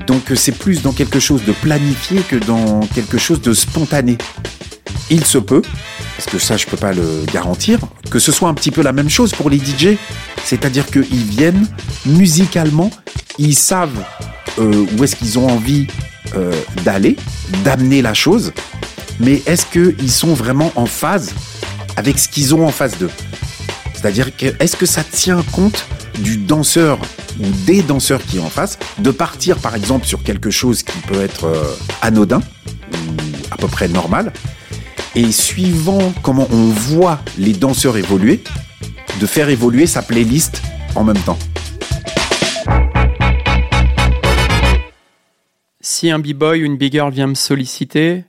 Donc 0.06 0.22
c'est 0.36 0.52
plus 0.52 0.84
dans 0.84 0.92
quelque 0.92 1.20
chose 1.20 1.44
de 1.46 1.54
planifié 1.54 2.22
que 2.22 2.36
dans 2.36 2.82
quelque 2.94 3.18
chose 3.18 3.42
de 3.42 3.54
spontané. 3.54 4.18
Il 5.12 5.26
se 5.26 5.38
peut, 5.38 5.62
parce 6.16 6.30
que 6.30 6.40
ça 6.40 6.56
je 6.56 6.66
peux 6.66 6.78
pas 6.78 6.94
le 6.94 7.26
garantir, 7.34 7.80
que 8.10 8.18
ce 8.18 8.32
soit 8.32 8.48
un 8.48 8.54
petit 8.54 8.72
peu 8.72 8.82
la 8.82 8.94
même 8.94 9.10
chose 9.10 9.34
pour 9.34 9.50
les 9.50 9.58
DJ. 9.58 9.98
C'est-à-dire 10.46 10.86
qu'ils 10.88 11.04
viennent 11.26 11.68
musicalement, 12.06 12.90
ils 13.38 13.56
savent 13.56 14.06
euh, 14.58 14.86
où 14.98 15.04
est-ce 15.04 15.18
qu'ils 15.18 15.38
ont 15.38 15.50
envie 15.50 15.88
euh, 16.38 16.54
d'aller, 16.86 17.18
d'amener 17.66 18.02
la 18.02 18.14
chose, 18.14 18.54
mais 19.20 19.42
est-ce 19.46 19.66
qu'ils 19.66 20.12
sont 20.12 20.34
vraiment 20.34 20.72
en 20.76 20.86
phase 20.86 21.34
avec 21.98 22.18
ce 22.18 22.30
qu'ils 22.30 22.56
ont 22.56 22.66
en 22.66 22.72
face 22.72 22.98
d'eux? 22.98 23.12
C'est-à-dire 23.94 24.30
est-ce 24.60 24.78
que 24.78 24.86
ça 24.86 25.04
tient 25.04 25.44
compte 25.52 25.86
du 26.20 26.38
danseur 26.38 27.00
ou 27.40 27.46
des 27.66 27.82
danseurs 27.82 28.22
qui 28.24 28.40
en 28.40 28.50
face, 28.50 28.80
de 28.98 29.12
partir 29.12 29.58
par 29.58 29.76
exemple 29.76 30.06
sur 30.06 30.24
quelque 30.24 30.50
chose 30.50 30.84
qui 30.84 30.98
peut 31.00 31.22
être 31.22 31.46
euh, 31.46 31.76
anodin 32.02 32.42
ou 32.94 32.98
à 33.52 33.58
peu 33.58 33.68
près 33.68 33.90
normal, 33.90 34.32
et 35.16 35.32
suivant 35.32 36.14
comment 36.24 36.48
on 36.52 36.68
voit 36.68 37.20
les 37.38 37.54
danseurs 37.54 37.98
évoluer, 37.98 38.44
de 39.20 39.26
faire 39.26 39.50
évoluer 39.50 39.86
sa 39.86 40.02
playlist 40.02 40.62
en 40.96 41.04
même 41.04 41.20
temps. 41.20 41.38
Si 45.82 46.10
un 46.10 46.20
b-boy 46.20 46.62
ou 46.62 46.66
une 46.66 46.78
big-girl 46.78 47.12
vient 47.12 47.28
me 47.28 47.36
solliciter, 47.36 48.24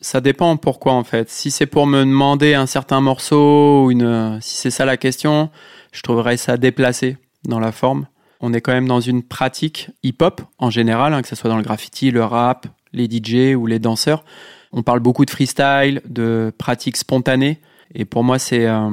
ça 0.00 0.20
dépend 0.20 0.56
pourquoi 0.56 0.92
en 0.92 1.04
fait. 1.04 1.28
Si 1.30 1.50
c'est 1.50 1.66
pour 1.66 1.86
me 1.86 2.00
demander 2.00 2.54
un 2.54 2.66
certain 2.66 3.00
morceau, 3.00 3.90
si 4.40 4.56
c'est 4.56 4.70
ça 4.70 4.84
la 4.84 4.96
question, 4.96 5.50
je 5.92 6.02
trouverais 6.02 6.36
ça 6.36 6.56
déplacé 6.56 7.16
dans 7.44 7.58
la 7.58 7.72
forme. 7.72 8.06
On 8.40 8.52
est 8.52 8.60
quand 8.60 8.72
même 8.72 8.86
dans 8.86 9.00
une 9.00 9.24
pratique 9.24 9.90
hip-hop 10.04 10.42
en 10.58 10.70
général, 10.70 11.12
hein, 11.12 11.22
que 11.22 11.28
ce 11.28 11.34
soit 11.34 11.50
dans 11.50 11.56
le 11.56 11.64
graffiti, 11.64 12.12
le 12.12 12.22
rap, 12.22 12.66
les 12.92 13.06
DJ 13.06 13.56
ou 13.56 13.66
les 13.66 13.80
danseurs. 13.80 14.24
On 14.72 14.82
parle 14.82 15.00
beaucoup 15.00 15.24
de 15.24 15.30
freestyle, 15.30 16.02
de 16.08 16.52
pratique 16.58 16.96
spontanée. 16.96 17.58
Et 17.94 18.04
pour 18.04 18.22
moi, 18.22 18.38
c'est, 18.38 18.66
euh, 18.66 18.90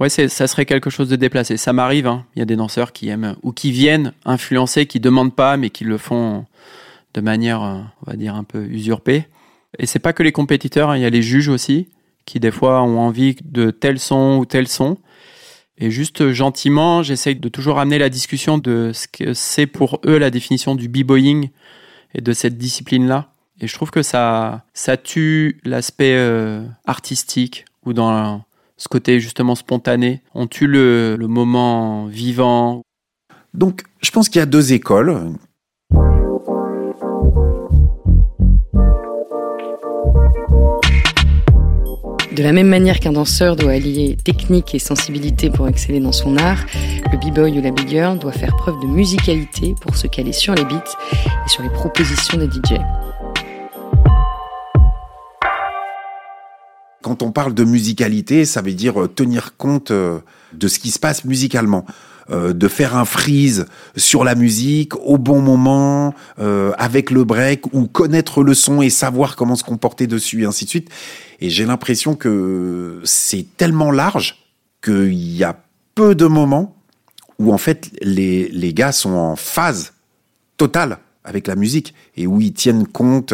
ouais, 0.00 0.08
ça 0.08 0.46
serait 0.46 0.64
quelque 0.64 0.88
chose 0.88 1.08
de 1.08 1.16
déplacé. 1.16 1.56
Ça 1.58 1.72
m'arrive. 1.74 2.06
hein. 2.06 2.24
Il 2.34 2.38
y 2.38 2.42
a 2.42 2.46
des 2.46 2.56
danseurs 2.56 2.92
qui 2.92 3.08
aiment 3.08 3.36
ou 3.42 3.52
qui 3.52 3.70
viennent 3.72 4.12
influencer, 4.24 4.86
qui 4.86 5.00
demandent 5.00 5.34
pas, 5.34 5.56
mais 5.58 5.68
qui 5.68 5.84
le 5.84 5.98
font 5.98 6.46
de 7.14 7.20
manière, 7.20 7.62
euh, 7.62 7.78
on 8.06 8.10
va 8.10 8.16
dire, 8.16 8.34
un 8.34 8.44
peu 8.44 8.64
usurpée. 8.64 9.26
Et 9.78 9.84
c'est 9.84 9.98
pas 9.98 10.14
que 10.14 10.22
les 10.22 10.32
compétiteurs. 10.32 10.90
hein. 10.90 10.96
Il 10.96 11.02
y 11.02 11.06
a 11.06 11.10
les 11.10 11.20
juges 11.22 11.48
aussi, 11.50 11.88
qui 12.24 12.40
des 12.40 12.50
fois 12.50 12.82
ont 12.82 12.98
envie 13.00 13.36
de 13.44 13.70
tel 13.70 13.98
son 13.98 14.38
ou 14.38 14.46
tel 14.46 14.66
son. 14.66 14.96
Et 15.76 15.90
juste 15.90 16.32
gentiment, 16.32 17.02
j'essaye 17.02 17.36
de 17.36 17.48
toujours 17.50 17.78
amener 17.78 17.98
la 17.98 18.08
discussion 18.08 18.56
de 18.58 18.92
ce 18.94 19.06
que 19.08 19.34
c'est 19.34 19.66
pour 19.66 20.00
eux 20.06 20.18
la 20.18 20.30
définition 20.30 20.74
du 20.74 20.88
b-boying 20.88 21.50
et 22.14 22.20
de 22.22 22.32
cette 22.32 22.56
discipline-là. 22.56 23.30
Et 23.60 23.66
je 23.66 23.74
trouve 23.74 23.90
que 23.90 24.02
ça, 24.02 24.62
ça 24.72 24.96
tue 24.96 25.60
l'aspect 25.64 26.14
euh, 26.16 26.64
artistique 26.86 27.64
ou 27.84 27.92
dans 27.92 28.44
ce 28.76 28.88
côté 28.88 29.18
justement 29.18 29.56
spontané. 29.56 30.22
On 30.34 30.46
tue 30.46 30.68
le, 30.68 31.16
le 31.16 31.26
moment 31.26 32.06
vivant. 32.06 32.82
Donc 33.54 33.82
je 34.00 34.10
pense 34.12 34.28
qu'il 34.28 34.38
y 34.38 34.42
a 34.42 34.46
deux 34.46 34.72
écoles. 34.72 35.32
De 42.38 42.44
la 42.44 42.52
même 42.52 42.68
manière 42.68 43.00
qu'un 43.00 43.10
danseur 43.10 43.56
doit 43.56 43.72
allier 43.72 44.16
technique 44.24 44.72
et 44.72 44.78
sensibilité 44.78 45.50
pour 45.50 45.66
exceller 45.66 45.98
dans 45.98 46.12
son 46.12 46.36
art, 46.36 46.64
le 47.10 47.18
b-boy 47.18 47.58
ou 47.58 47.60
la 47.60 47.72
big 47.72 47.88
girl 47.88 48.16
doit 48.16 48.30
faire 48.30 48.54
preuve 48.54 48.80
de 48.80 48.86
musicalité 48.86 49.74
pour 49.80 49.96
se 49.96 50.06
caler 50.06 50.32
sur 50.32 50.54
les 50.54 50.64
beats 50.64 50.84
et 51.44 51.48
sur 51.48 51.64
les 51.64 51.70
propositions 51.70 52.38
des 52.38 52.46
DJ. 52.46 52.78
Quand 57.02 57.22
on 57.22 57.30
parle 57.30 57.54
de 57.54 57.64
musicalité, 57.64 58.44
ça 58.44 58.60
veut 58.60 58.72
dire 58.72 59.02
euh, 59.02 59.08
tenir 59.08 59.56
compte 59.56 59.92
euh, 59.92 60.18
de 60.52 60.66
ce 60.66 60.78
qui 60.78 60.90
se 60.90 60.98
passe 60.98 61.24
musicalement. 61.24 61.86
Euh, 62.30 62.52
de 62.52 62.68
faire 62.68 62.94
un 62.94 63.06
freeze 63.06 63.64
sur 63.96 64.22
la 64.22 64.34
musique 64.34 64.94
au 64.96 65.16
bon 65.16 65.40
moment, 65.40 66.14
avec 66.36 67.10
le 67.10 67.24
break, 67.24 67.72
ou 67.72 67.86
connaître 67.86 68.42
le 68.42 68.52
son 68.52 68.82
et 68.82 68.90
savoir 68.90 69.34
comment 69.34 69.56
se 69.56 69.64
comporter 69.64 70.06
dessus, 70.06 70.42
et 70.42 70.44
ainsi 70.44 70.66
de 70.66 70.70
suite. 70.70 70.90
Et 71.40 71.48
j'ai 71.48 71.64
l'impression 71.64 72.16
que 72.16 73.00
c'est 73.02 73.46
tellement 73.56 73.90
large 73.90 74.44
qu'il 74.84 75.14
y 75.14 75.42
a 75.42 75.58
peu 75.94 76.14
de 76.14 76.26
moments 76.26 76.76
où 77.38 77.50
en 77.50 77.58
fait 77.58 77.88
les, 78.02 78.48
les 78.48 78.74
gars 78.74 78.92
sont 78.92 79.12
en 79.14 79.34
phase 79.34 79.94
totale 80.58 80.98
avec 81.24 81.46
la 81.46 81.56
musique 81.56 81.94
et 82.16 82.26
où 82.26 82.42
ils 82.42 82.52
tiennent 82.52 82.86
compte, 82.86 83.32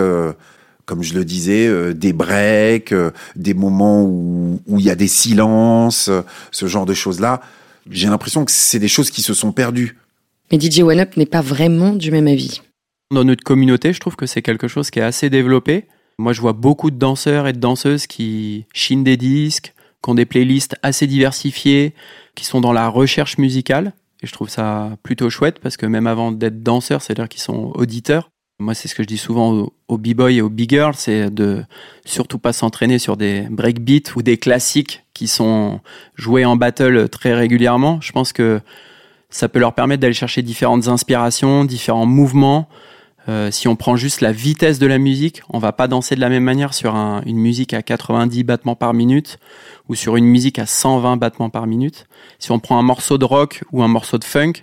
comme 0.86 1.02
je 1.02 1.14
le 1.14 1.24
disais, 1.24 1.66
euh, 1.66 1.94
des 1.94 2.12
breaks, 2.12 2.92
euh, 2.92 3.10
des 3.36 3.54
moments 3.54 4.02
où, 4.02 4.60
où 4.66 4.78
il 4.78 4.84
y 4.84 4.90
a 4.90 4.94
des 4.94 5.08
silences, 5.08 6.08
euh, 6.08 6.22
ce 6.50 6.66
genre 6.66 6.86
de 6.86 6.94
choses-là. 6.94 7.40
J'ai 7.90 8.08
l'impression 8.08 8.44
que 8.44 8.52
c'est 8.52 8.78
des 8.78 8.88
choses 8.88 9.10
qui 9.10 9.22
se 9.22 9.34
sont 9.34 9.52
perdues. 9.52 9.98
Mais 10.50 10.60
DJ 10.60 10.80
One 10.80 11.00
Up 11.00 11.16
n'est 11.16 11.26
pas 11.26 11.40
vraiment 11.40 11.92
du 11.92 12.10
même 12.10 12.26
avis. 12.26 12.60
Dans 13.10 13.24
notre 13.24 13.44
communauté, 13.44 13.92
je 13.92 14.00
trouve 14.00 14.16
que 14.16 14.26
c'est 14.26 14.42
quelque 14.42 14.68
chose 14.68 14.90
qui 14.90 14.98
est 14.98 15.02
assez 15.02 15.30
développé. 15.30 15.86
Moi, 16.18 16.32
je 16.32 16.40
vois 16.40 16.52
beaucoup 16.52 16.90
de 16.90 16.96
danseurs 16.96 17.46
et 17.46 17.52
de 17.52 17.58
danseuses 17.58 18.06
qui 18.06 18.66
chinent 18.72 19.04
des 19.04 19.16
disques, 19.16 19.74
qui 20.02 20.10
ont 20.10 20.14
des 20.14 20.26
playlists 20.26 20.76
assez 20.82 21.06
diversifiées, 21.06 21.94
qui 22.34 22.44
sont 22.44 22.60
dans 22.60 22.72
la 22.72 22.88
recherche 22.88 23.38
musicale. 23.38 23.92
Et 24.22 24.26
je 24.26 24.32
trouve 24.32 24.48
ça 24.48 24.96
plutôt 25.02 25.28
chouette 25.28 25.58
parce 25.58 25.76
que 25.76 25.86
même 25.86 26.06
avant 26.06 26.32
d'être 26.32 26.62
danseur, 26.62 27.02
c'est-à-dire 27.02 27.28
qu'ils 27.28 27.42
sont 27.42 27.72
auditeurs. 27.74 28.30
Moi, 28.61 28.75
c'est 28.75 28.87
ce 28.87 28.94
que 28.94 29.02
je 29.02 29.08
dis 29.08 29.18
souvent 29.18 29.66
aux, 29.88 29.99
b-boys 29.99 30.30
et 30.30 30.40
aux 30.40 30.49
b-girls, 30.49 30.94
c'est 30.96 31.28
de 31.28 31.64
surtout 32.04 32.38
pas 32.38 32.52
s'entraîner 32.52 33.00
sur 33.00 33.16
des 33.16 33.42
breakbeats 33.50 34.12
ou 34.14 34.23
des 34.23 34.38
classiques 34.38 35.02
qui 35.12 35.26
sont 35.26 35.80
joués 36.14 36.44
en 36.44 36.54
battle 36.54 37.08
très 37.08 37.34
régulièrement. 37.34 38.00
Je 38.00 38.12
pense 38.12 38.32
que 38.32 38.61
ça 39.28 39.49
peut 39.49 39.58
leur 39.58 39.75
permettre 39.75 40.00
d'aller 40.02 40.14
chercher 40.14 40.42
différentes 40.42 40.87
inspirations, 40.87 41.64
différents 41.64 42.06
mouvements. 42.06 42.68
Euh, 43.28 43.50
si 43.50 43.66
on 43.66 43.75
prend 43.75 43.96
juste 43.96 44.20
la 44.20 44.30
vitesse 44.30 44.78
de 44.78 44.87
la 44.87 44.99
musique, 44.99 45.42
on 45.50 45.58
va 45.58 45.73
pas 45.73 45.88
danser 45.88 46.14
de 46.14 46.20
la 46.20 46.28
même 46.28 46.44
manière 46.44 46.75
sur 46.75 46.94
un- 46.94 47.23
une 47.26 47.38
musique 47.38 47.75
à 47.75 47.82
90 47.82 48.44
battements 48.44 48.76
par 48.76 48.94
minute 48.94 49.38
ou 49.88 49.96
sur 49.96 50.14
une 50.14 50.26
musique 50.26 50.61
à 50.61 50.66
120 50.66 51.16
battements 51.16 51.50
par 51.50 51.66
minute. 51.66 52.06
Si 52.38 52.52
on 52.52 52.61
prend 52.61 52.78
un 52.78 52.82
morceau 52.82 53.18
de 53.18 53.25
rock 53.25 53.64
ou 53.73 53.82
un 53.82 53.88
morceau 53.88 54.18
de 54.18 54.25
funk, 54.25 54.62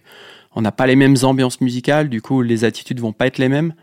on 0.55 0.61
n'a 0.61 0.71
pas 0.71 0.87
les 0.87 0.95
mêmes 0.95 1.15
ambiances 1.23 1.61
musicales, 1.61 2.09
du 2.09 2.21
coup 2.21 2.41
les 2.41 2.63
attitudes 2.63 2.99
vont 2.99 3.13
pas 3.13 3.27
être 3.27 3.37
les 3.37 3.49
mêmes. 3.49 3.73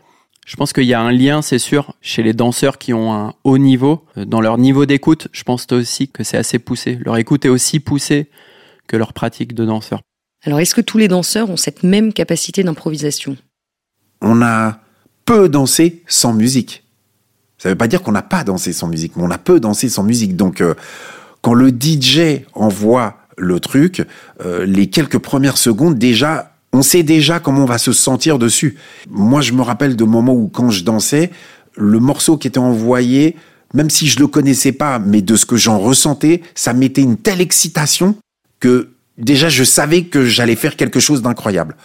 Je 0.45 0.55
pense 0.55 0.73
qu'il 0.73 0.85
y 0.85 0.95
a 0.95 1.01
un 1.01 1.11
lien, 1.11 1.43
c'est 1.43 1.59
sûr, 1.59 1.93
chez 2.01 2.23
les 2.23 2.33
danseurs 2.33 2.79
qui 2.79 2.91
ont 2.91 3.13
un 3.13 3.35
haut 3.43 3.59
niveau. 3.59 4.03
Euh, 4.17 4.25
Dans 4.25 4.41
leur 4.41 4.57
niveau 4.57 4.87
d'écoute, 4.87 5.27
je 5.31 5.43
pense 5.43 5.67
aussi 5.71 6.07
que 6.07 6.23
c'est 6.23 6.37
assez 6.37 6.57
poussé. 6.57 6.97
Leur 7.05 7.17
écoute 7.17 7.45
est 7.45 7.49
aussi 7.49 7.79
poussée 7.79 8.29
que 8.87 8.97
leur 8.97 9.13
pratique 9.13 9.53
de 9.53 9.65
danseur. 9.65 10.01
Alors 10.43 10.59
est-ce 10.59 10.73
que 10.73 10.81
tous 10.81 10.97
les 10.97 11.07
danseurs 11.07 11.49
ont 11.49 11.57
cette 11.57 11.83
même 11.83 12.13
capacité 12.13 12.63
d'improvisation? 12.63 13.37
On 14.21 14.41
a 14.41 14.79
peu 15.25 15.49
dansé 15.49 16.01
sans 16.07 16.33
musique. 16.33 16.83
Ça 17.59 17.69
veut 17.69 17.75
pas 17.75 17.87
dire 17.87 18.01
qu'on 18.01 18.13
n'a 18.13 18.23
pas 18.23 18.43
dansé 18.43 18.73
sans 18.73 18.87
musique, 18.87 19.15
mais 19.15 19.23
on 19.23 19.29
a 19.29 19.37
peu 19.37 19.59
dansé 19.59 19.89
sans 19.89 20.03
musique. 20.03 20.35
Donc, 20.35 20.61
euh, 20.61 20.73
quand 21.41 21.53
le 21.53 21.69
DJ 21.69 22.45
envoie 22.53 23.17
le 23.37 23.59
truc, 23.59 24.05
euh, 24.43 24.65
les 24.65 24.87
quelques 24.87 25.19
premières 25.19 25.57
secondes, 25.57 25.99
déjà, 25.99 26.55
on 26.73 26.81
sait 26.81 27.03
déjà 27.03 27.39
comment 27.39 27.63
on 27.63 27.65
va 27.65 27.77
se 27.77 27.91
sentir 27.91 28.39
dessus. 28.39 28.77
Moi, 29.09 29.41
je 29.41 29.53
me 29.53 29.61
rappelle 29.61 29.95
de 29.95 30.03
moments 30.03 30.33
où, 30.33 30.47
quand 30.47 30.69
je 30.69 30.83
dansais, 30.83 31.31
le 31.75 31.99
morceau 31.99 32.37
qui 32.37 32.47
était 32.47 32.59
envoyé, 32.59 33.35
même 33.73 33.89
si 33.89 34.07
je 34.07 34.19
le 34.19 34.27
connaissais 34.27 34.71
pas, 34.71 34.99
mais 34.99 35.21
de 35.21 35.35
ce 35.35 35.45
que 35.45 35.55
j'en 35.55 35.79
ressentais, 35.79 36.41
ça 36.55 36.73
mettait 36.73 37.01
une 37.01 37.17
telle 37.17 37.41
excitation 37.41 38.15
que 38.59 38.89
déjà, 39.17 39.49
je 39.49 39.63
savais 39.63 40.03
que 40.03 40.25
j'allais 40.25 40.55
faire 40.55 40.75
quelque 40.75 40.99
chose 40.99 41.21
d'incroyable. 41.21 41.75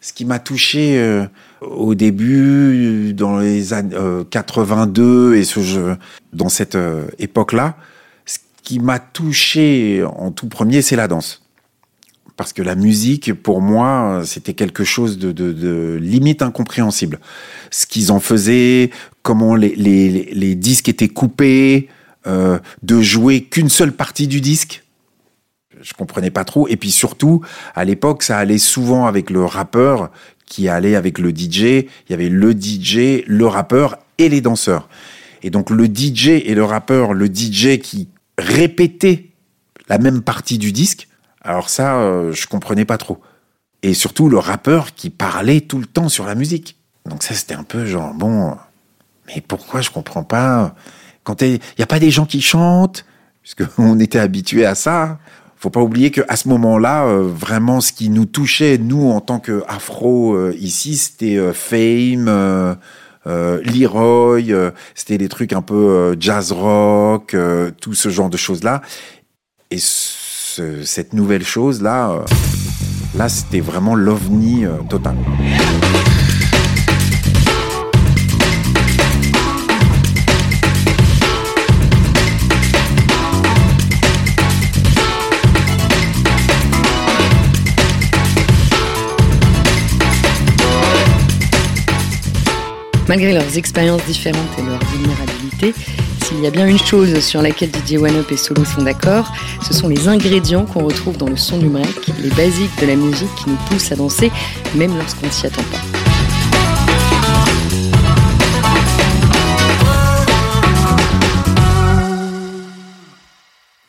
Ce 0.00 0.12
qui 0.12 0.24
m'a 0.24 0.38
touché 0.38 0.98
euh, 0.98 1.26
au 1.62 1.94
début, 1.94 3.12
dans 3.14 3.38
les 3.38 3.72
années 3.72 3.96
euh, 3.96 4.24
82 4.24 5.34
et 5.34 5.44
ce 5.44 5.60
jeu, 5.60 5.96
dans 6.32 6.48
cette 6.48 6.76
euh, 6.76 7.06
époque-là, 7.18 7.76
ce 8.24 8.38
qui 8.62 8.78
m'a 8.78 8.98
touché 8.98 10.04
en 10.04 10.30
tout 10.30 10.48
premier, 10.48 10.82
c'est 10.82 10.96
la 10.96 11.08
danse. 11.08 11.45
Parce 12.36 12.52
que 12.52 12.62
la 12.62 12.74
musique, 12.74 13.32
pour 13.32 13.62
moi, 13.62 14.22
c'était 14.24 14.54
quelque 14.54 14.84
chose 14.84 15.18
de, 15.18 15.98
limite 16.00 16.42
incompréhensible. 16.42 17.18
Ce 17.70 17.86
qu'ils 17.86 18.12
en 18.12 18.20
faisaient, 18.20 18.90
comment 19.22 19.54
les 19.54 20.54
disques 20.54 20.88
étaient 20.88 21.08
coupés, 21.08 21.88
euh, 22.26 22.58
de 22.82 23.00
jouer 23.02 23.44
qu'une 23.44 23.68
seule 23.68 23.92
partie 23.92 24.26
du 24.26 24.40
disque. 24.40 24.82
Je 25.80 25.92
comprenais 25.92 26.32
pas 26.32 26.44
trop. 26.44 26.66
Et 26.66 26.76
puis 26.76 26.90
surtout, 26.90 27.40
à 27.76 27.84
l'époque, 27.84 28.24
ça 28.24 28.36
allait 28.38 28.58
souvent 28.58 29.06
avec 29.06 29.30
le 29.30 29.44
rappeur 29.44 30.10
qui 30.44 30.68
allait 30.68 30.96
avec 30.96 31.20
le 31.20 31.30
DJ. 31.30 31.60
Il 31.60 32.10
y 32.10 32.14
avait 32.14 32.28
le 32.28 32.50
DJ, 32.50 33.22
le 33.28 33.46
rappeur 33.46 33.98
et 34.18 34.28
les 34.28 34.40
danseurs. 34.40 34.88
Et 35.44 35.50
donc 35.50 35.70
le 35.70 35.86
DJ 35.86 36.30
et 36.30 36.56
le 36.56 36.64
rappeur, 36.64 37.14
le 37.14 37.26
DJ 37.26 37.78
qui 37.78 38.08
répétait 38.38 39.26
la 39.88 39.98
même 39.98 40.22
partie 40.22 40.58
du 40.58 40.72
disque, 40.72 41.05
alors 41.46 41.68
ça, 41.68 41.96
euh, 41.96 42.32
je 42.32 42.46
comprenais 42.46 42.84
pas 42.84 42.98
trop. 42.98 43.20
Et 43.82 43.94
surtout 43.94 44.28
le 44.28 44.38
rappeur 44.38 44.94
qui 44.94 45.10
parlait 45.10 45.60
tout 45.60 45.78
le 45.78 45.86
temps 45.86 46.08
sur 46.08 46.26
la 46.26 46.34
musique. 46.34 46.76
Donc 47.06 47.22
ça, 47.22 47.34
c'était 47.34 47.54
un 47.54 47.62
peu 47.62 47.86
genre, 47.86 48.14
bon, 48.14 48.56
mais 49.26 49.40
pourquoi 49.46 49.80
je 49.80 49.90
comprends 49.90 50.24
pas 50.24 50.74
Quand 51.24 51.42
il 51.42 51.60
n'y 51.78 51.82
a 51.82 51.86
pas 51.86 52.00
des 52.00 52.10
gens 52.10 52.26
qui 52.26 52.40
chantent, 52.40 53.04
puisqu'on 53.42 53.98
était 54.00 54.18
habitué 54.18 54.66
à 54.66 54.74
ça. 54.74 55.18
Faut 55.58 55.70
pas 55.70 55.80
oublier 55.80 56.10
que 56.10 56.20
à 56.28 56.36
ce 56.36 56.48
moment-là, 56.48 57.06
euh, 57.06 57.22
vraiment, 57.22 57.80
ce 57.80 57.92
qui 57.92 58.10
nous 58.10 58.26
touchait, 58.26 58.76
nous, 58.76 59.10
en 59.10 59.20
tant 59.20 59.38
qu'afro 59.38 60.34
euh, 60.34 60.54
ici, 60.58 60.96
c'était 60.96 61.36
euh, 61.36 61.52
Fame, 61.54 62.28
euh, 62.28 62.74
Leroy, 63.64 64.72
c'était 64.94 65.18
des 65.18 65.28
trucs 65.28 65.52
un 65.52 65.62
peu 65.62 66.16
jazz 66.20 66.52
rock, 66.52 67.34
tout 67.80 67.94
ce 67.94 68.08
genre 68.08 68.30
de 68.30 68.36
choses-là. 68.36 68.82
Et 69.70 69.78
ce- 70.56 70.84
cette 70.84 71.12
nouvelle 71.12 71.44
chose-là, 71.44 72.12
euh, 72.12 72.20
là, 73.18 73.28
c'était 73.28 73.60
vraiment 73.60 73.94
l'ovni 73.94 74.64
euh, 74.64 74.70
total. 74.88 75.16
Malgré 93.08 93.32
leurs 93.32 93.56
expériences 93.56 94.04
différentes 94.04 94.48
et 94.58 94.62
leur 94.62 94.80
vulnérabilité, 94.92 95.74
s'il 96.26 96.40
y 96.40 96.46
a 96.46 96.50
bien 96.50 96.66
une 96.66 96.78
chose 96.78 97.20
sur 97.20 97.40
laquelle 97.40 97.70
DJ 97.70 97.98
One 97.98 98.16
Up 98.16 98.32
et 98.32 98.36
Solo 98.36 98.64
sont 98.64 98.82
d'accord, 98.82 99.32
ce 99.62 99.72
sont 99.72 99.86
les 99.86 100.08
ingrédients 100.08 100.66
qu'on 100.66 100.84
retrouve 100.84 101.16
dans 101.16 101.28
le 101.28 101.36
son 101.36 101.58
break, 101.58 102.08
les 102.20 102.30
basiques 102.30 102.80
de 102.80 102.86
la 102.86 102.96
musique 102.96 103.32
qui 103.36 103.50
nous 103.50 103.56
poussent 103.68 103.92
à 103.92 103.96
danser, 103.96 104.32
même 104.74 104.96
lorsqu'on 104.96 105.26
ne 105.26 105.30
s'y 105.30 105.46
attend 105.46 105.62
pas. 105.62 105.78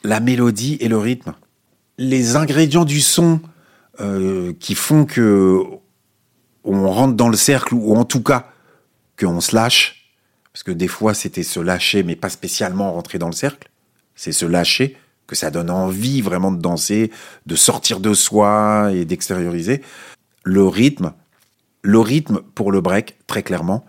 la 0.03 0.22
mélodie 0.22 0.77
et 0.79 0.88
le 0.88 0.98
rythme. 0.98 1.34
Les 1.98 2.38
ingrédients 2.38 2.86
du 2.86 3.01
son 3.01 3.41
euh, 4.00 4.53
qui 4.58 4.74
font 4.74 5.03
que 5.03 5.62
on 6.63 6.89
rentre 6.89 7.15
dans 7.15 7.27
le 7.27 7.36
cercle 7.36 7.74
ou 7.74 7.96
en 7.96 8.06
tout 8.06 8.24
cas 8.24 8.48
qu'on 9.20 9.41
se 9.41 9.53
lâche, 9.53 9.96
parce 10.57 10.63
que 10.63 10.71
des 10.71 10.87
fois 10.87 11.13
c'était 11.13 11.43
se 11.43 11.59
lâcher 11.59 12.01
mais 12.01 12.15
pas 12.15 12.29
spécialement 12.29 12.91
rentrer 12.91 13.19
dans 13.19 13.27
le 13.27 13.33
cercle, 13.33 13.69
c'est 14.15 14.31
se 14.31 14.43
lâcher 14.47 14.97
que 15.27 15.35
ça 15.35 15.51
donne 15.51 15.69
envie 15.69 16.19
vraiment 16.21 16.51
de 16.51 16.59
danser, 16.59 17.11
de 17.45 17.55
sortir 17.55 17.99
de 17.99 18.15
soi 18.15 18.89
et 18.91 19.05
d'extérioriser. 19.05 19.83
Le 20.43 20.65
rythme, 20.65 21.13
le 21.83 21.99
rythme 21.99 22.39
pour 22.55 22.71
le 22.71 22.81
break 22.81 23.17
très 23.27 23.43
clairement. 23.43 23.85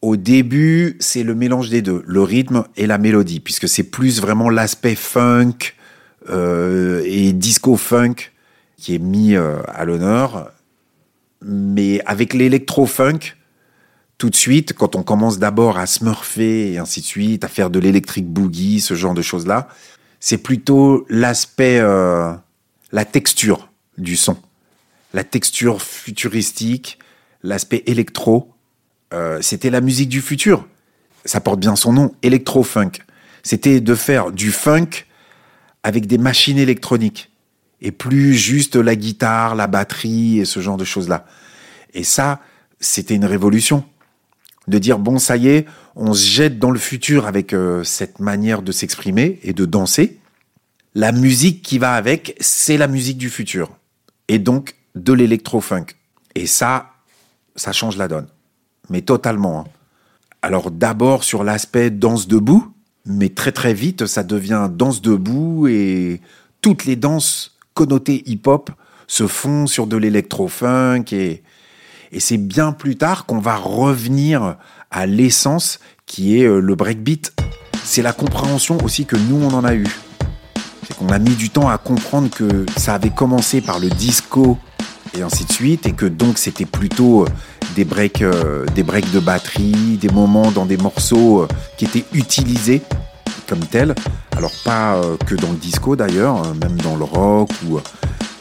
Au 0.00 0.16
début, 0.16 0.96
c'est 1.00 1.22
le 1.22 1.34
mélange 1.34 1.68
des 1.68 1.82
deux, 1.82 2.02
le 2.06 2.22
rythme 2.22 2.64
et 2.78 2.86
la 2.86 2.96
mélodie, 2.96 3.40
puisque 3.40 3.68
c'est 3.68 3.82
plus 3.82 4.22
vraiment 4.22 4.48
l'aspect 4.48 4.94
funk 4.94 5.74
euh, 6.30 7.02
et 7.04 7.34
disco 7.34 7.76
funk 7.76 8.32
qui 8.78 8.94
est 8.94 8.98
mis 8.98 9.36
euh, 9.36 9.58
à 9.66 9.84
l'honneur. 9.84 10.50
Mais 11.42 12.00
avec 12.06 12.32
l'électro-funk, 12.32 13.34
tout 14.20 14.28
de 14.28 14.36
suite, 14.36 14.74
quand 14.74 14.96
on 14.96 15.02
commence 15.02 15.38
d'abord 15.38 15.78
à 15.78 15.86
smurfer 15.86 16.74
et 16.74 16.78
ainsi 16.78 17.00
de 17.00 17.06
suite, 17.06 17.42
à 17.42 17.48
faire 17.48 17.70
de 17.70 17.78
l'électrique 17.78 18.28
boogie, 18.28 18.78
ce 18.80 18.92
genre 18.92 19.14
de 19.14 19.22
choses-là, 19.22 19.68
c'est 20.20 20.36
plutôt 20.36 21.06
l'aspect, 21.08 21.78
euh, 21.80 22.30
la 22.92 23.06
texture 23.06 23.70
du 23.96 24.16
son, 24.16 24.36
la 25.14 25.24
texture 25.24 25.80
futuristique, 25.80 26.98
l'aspect 27.42 27.82
électro. 27.86 28.52
Euh, 29.14 29.40
c'était 29.40 29.70
la 29.70 29.80
musique 29.80 30.10
du 30.10 30.20
futur. 30.20 30.68
Ça 31.24 31.40
porte 31.40 31.58
bien 31.58 31.74
son 31.74 31.94
nom, 31.94 32.14
électro-funk. 32.22 33.00
C'était 33.42 33.80
de 33.80 33.94
faire 33.94 34.32
du 34.32 34.52
funk 34.52 35.06
avec 35.82 36.06
des 36.06 36.18
machines 36.18 36.58
électroniques 36.58 37.30
et 37.80 37.90
plus 37.90 38.34
juste 38.34 38.76
la 38.76 38.96
guitare, 38.96 39.54
la 39.54 39.66
batterie 39.66 40.40
et 40.40 40.44
ce 40.44 40.60
genre 40.60 40.76
de 40.76 40.84
choses-là. 40.84 41.24
Et 41.94 42.04
ça, 42.04 42.40
c'était 42.80 43.14
une 43.14 43.24
révolution. 43.24 43.82
De 44.70 44.78
dire, 44.78 44.98
bon, 44.98 45.18
ça 45.18 45.36
y 45.36 45.48
est, 45.48 45.66
on 45.96 46.14
se 46.14 46.24
jette 46.26 46.58
dans 46.58 46.70
le 46.70 46.78
futur 46.78 47.26
avec 47.26 47.52
euh, 47.52 47.84
cette 47.84 48.20
manière 48.20 48.62
de 48.62 48.72
s'exprimer 48.72 49.38
et 49.42 49.52
de 49.52 49.64
danser. 49.66 50.18
La 50.94 51.12
musique 51.12 51.62
qui 51.62 51.78
va 51.78 51.94
avec, 51.94 52.36
c'est 52.40 52.76
la 52.76 52.88
musique 52.88 53.18
du 53.18 53.30
futur. 53.30 53.70
Et 54.28 54.38
donc, 54.38 54.76
de 54.94 55.12
l'électro-funk. 55.12 55.86
Et 56.34 56.46
ça, 56.46 56.92
ça 57.56 57.72
change 57.72 57.96
la 57.96 58.08
donne. 58.08 58.26
Mais 58.88 59.02
totalement. 59.02 59.60
hein. 59.60 59.64
Alors 60.42 60.70
d'abord 60.70 61.24
sur 61.24 61.44
l'aspect 61.44 61.90
danse 61.90 62.26
debout, 62.26 62.72
mais 63.04 63.28
très 63.28 63.52
très 63.52 63.74
vite 63.74 64.06
ça 64.06 64.22
devient 64.22 64.70
danse 64.72 65.02
debout 65.02 65.66
et 65.68 66.20
toutes 66.62 66.86
les 66.86 66.96
danses 66.96 67.58
connotées 67.74 68.22
hip-hop 68.26 68.70
se 69.06 69.26
font 69.26 69.66
sur 69.66 69.86
de 69.86 69.96
l'électro-funk 69.96 71.04
et, 71.12 71.42
et 72.12 72.20
c'est 72.20 72.38
bien 72.38 72.72
plus 72.72 72.96
tard 72.96 73.26
qu'on 73.26 73.38
va 73.38 73.56
revenir 73.56 74.56
à 74.90 75.06
l'essence 75.06 75.78
qui 76.06 76.40
est 76.40 76.46
euh, 76.46 76.60
le 76.60 76.74
breakbeat. 76.74 77.32
C'est 77.84 78.02
la 78.02 78.12
compréhension 78.12 78.78
aussi 78.84 79.06
que 79.06 79.16
nous 79.16 79.36
on 79.36 79.54
en 79.54 79.64
a 79.64 79.74
eu. 79.74 79.86
C'est 80.86 80.96
qu'on 80.96 81.08
a 81.08 81.18
mis 81.18 81.34
du 81.34 81.50
temps 81.50 81.68
à 81.68 81.78
comprendre 81.78 82.28
que 82.30 82.66
ça 82.76 82.94
avait 82.94 83.10
commencé 83.10 83.60
par 83.60 83.78
le 83.78 83.88
disco 83.88 84.58
et 85.16 85.22
ainsi 85.22 85.44
de 85.44 85.52
suite, 85.52 85.86
et 85.86 85.92
que 85.92 86.06
donc 86.06 86.38
c'était 86.38 86.64
plutôt 86.64 87.22
euh, 87.22 87.26
des 87.74 87.84
breaks, 87.84 88.22
euh, 88.22 88.64
des 88.74 88.82
breaks 88.82 89.10
de 89.12 89.20
batterie, 89.20 89.98
des 90.00 90.08
moments 90.08 90.50
dans 90.50 90.66
des 90.66 90.76
morceaux 90.76 91.46
qui 91.76 91.84
étaient 91.84 92.04
utilisés 92.12 92.82
comme 93.48 93.60
tels. 93.60 93.94
Alors 94.36 94.52
pas 94.64 95.00
que 95.26 95.34
dans 95.34 95.50
le 95.50 95.56
disco 95.56 95.96
d'ailleurs, 95.96 96.54
même 96.54 96.76
dans 96.82 96.96
le 96.96 97.04
rock 97.04 97.50
ou, 97.68 97.80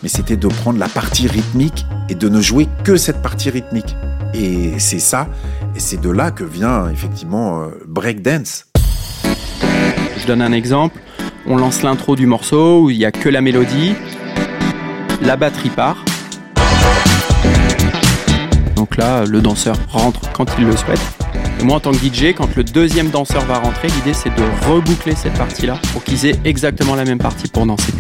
mais 0.01 0.09
c'était 0.09 0.37
de 0.37 0.47
prendre 0.47 0.79
la 0.79 0.87
partie 0.87 1.27
rythmique 1.27 1.85
et 2.09 2.15
de 2.15 2.29
ne 2.29 2.41
jouer 2.41 2.67
que 2.83 2.97
cette 2.97 3.21
partie 3.21 3.49
rythmique. 3.49 3.95
Et 4.33 4.77
c'est 4.77 4.99
ça, 4.99 5.27
et 5.75 5.79
c'est 5.79 5.99
de 5.99 6.09
là 6.09 6.31
que 6.31 6.43
vient 6.43 6.89
effectivement 6.89 7.63
euh, 7.63 7.69
breakdance. 7.87 8.67
Je 10.17 10.27
donne 10.27 10.41
un 10.41 10.51
exemple. 10.51 10.99
On 11.47 11.57
lance 11.57 11.81
l'intro 11.81 12.15
du 12.15 12.27
morceau 12.27 12.83
où 12.83 12.89
il 12.89 12.97
n'y 12.97 13.05
a 13.05 13.11
que 13.11 13.29
la 13.29 13.41
mélodie. 13.41 13.93
La 15.21 15.35
batterie 15.35 15.69
part. 15.69 16.05
Donc 18.75 18.95
là, 18.97 19.25
le 19.25 19.41
danseur 19.41 19.75
rentre 19.89 20.31
quand 20.31 20.45
il 20.57 20.65
le 20.65 20.77
souhaite. 20.77 21.01
Et 21.59 21.63
moi, 21.63 21.77
en 21.77 21.79
tant 21.81 21.91
que 21.91 21.97
DJ, 21.97 22.33
quand 22.37 22.55
le 22.55 22.63
deuxième 22.63 23.09
danseur 23.09 23.43
va 23.45 23.59
rentrer, 23.59 23.89
l'idée 23.89 24.13
c'est 24.13 24.29
de 24.29 24.43
reboucler 24.69 25.15
cette 25.15 25.33
partie-là 25.33 25.77
pour 25.91 26.03
qu'ils 26.03 26.25
aient 26.25 26.39
exactement 26.45 26.95
la 26.95 27.03
même 27.03 27.17
partie 27.17 27.49
pour 27.49 27.65
danser. 27.65 27.91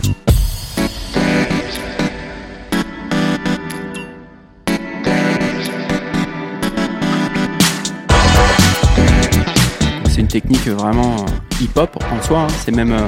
Technique 10.29 10.67
vraiment 10.67 11.15
euh, 11.17 11.63
hip-hop 11.63 11.97
en 12.11 12.21
soi. 12.21 12.41
hein. 12.43 12.47
C'est 12.63 12.71
même 12.71 12.93
euh, 12.93 13.07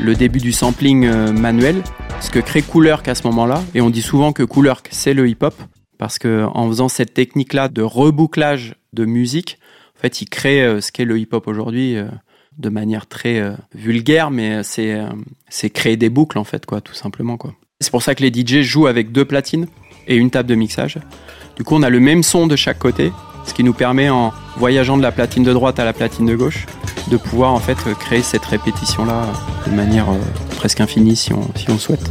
le 0.00 0.14
début 0.14 0.38
du 0.40 0.52
sampling 0.52 1.04
euh, 1.04 1.30
manuel. 1.32 1.82
Ce 2.20 2.30
que 2.30 2.38
crée 2.40 2.62
Coolerk 2.62 3.06
à 3.06 3.14
ce 3.14 3.26
moment-là. 3.28 3.62
Et 3.74 3.80
on 3.80 3.90
dit 3.90 4.02
souvent 4.02 4.32
que 4.32 4.42
Coolerk, 4.42 4.88
c'est 4.90 5.14
le 5.14 5.28
hip-hop. 5.28 5.54
Parce 5.98 6.18
que 6.18 6.44
en 6.54 6.66
faisant 6.68 6.88
cette 6.88 7.12
technique-là 7.14 7.68
de 7.68 7.82
rebouclage 7.82 8.74
de 8.92 9.04
musique, 9.04 9.58
en 9.96 10.00
fait, 10.00 10.22
il 10.22 10.28
crée 10.28 10.80
ce 10.80 10.92
qu'est 10.92 11.04
le 11.04 11.18
hip-hop 11.18 11.46
aujourd'hui 11.48 11.96
de 12.56 12.68
manière 12.68 13.08
très 13.08 13.52
vulgaire, 13.74 14.30
mais 14.30 14.62
c'est 14.62 14.96
c'est 15.48 15.70
créer 15.70 15.96
des 15.96 16.08
boucles 16.08 16.38
en 16.38 16.44
fait, 16.44 16.66
quoi, 16.66 16.80
tout 16.80 16.94
simplement, 16.94 17.36
quoi. 17.36 17.52
C'est 17.80 17.90
pour 17.90 18.04
ça 18.04 18.14
que 18.14 18.22
les 18.22 18.32
DJ 18.32 18.62
jouent 18.62 18.86
avec 18.86 19.10
deux 19.10 19.24
platines 19.24 19.66
et 20.06 20.14
une 20.14 20.30
table 20.30 20.48
de 20.48 20.54
mixage. 20.54 20.98
Du 21.56 21.64
coup, 21.64 21.74
on 21.74 21.82
a 21.82 21.90
le 21.90 21.98
même 21.98 22.22
son 22.22 22.46
de 22.46 22.54
chaque 22.54 22.78
côté, 22.78 23.10
ce 23.48 23.54
qui 23.54 23.64
nous 23.64 23.72
permet, 23.72 24.10
en 24.10 24.32
voyageant 24.56 24.96
de 24.96 25.02
la 25.02 25.12
platine 25.12 25.42
de 25.42 25.52
droite 25.52 25.78
à 25.78 25.84
la 25.84 25.92
platine 25.92 26.26
de 26.26 26.36
gauche, 26.36 26.66
de 27.08 27.16
pouvoir 27.16 27.52
en 27.52 27.58
fait 27.58 27.76
créer 27.98 28.22
cette 28.22 28.44
répétition-là 28.44 29.22
euh, 29.22 29.70
de 29.70 29.74
manière 29.74 30.10
euh, 30.10 30.18
presque 30.56 30.80
infinie 30.80 31.16
si 31.16 31.32
on, 31.32 31.48
si 31.56 31.70
on 31.70 31.78
souhaite. 31.78 32.10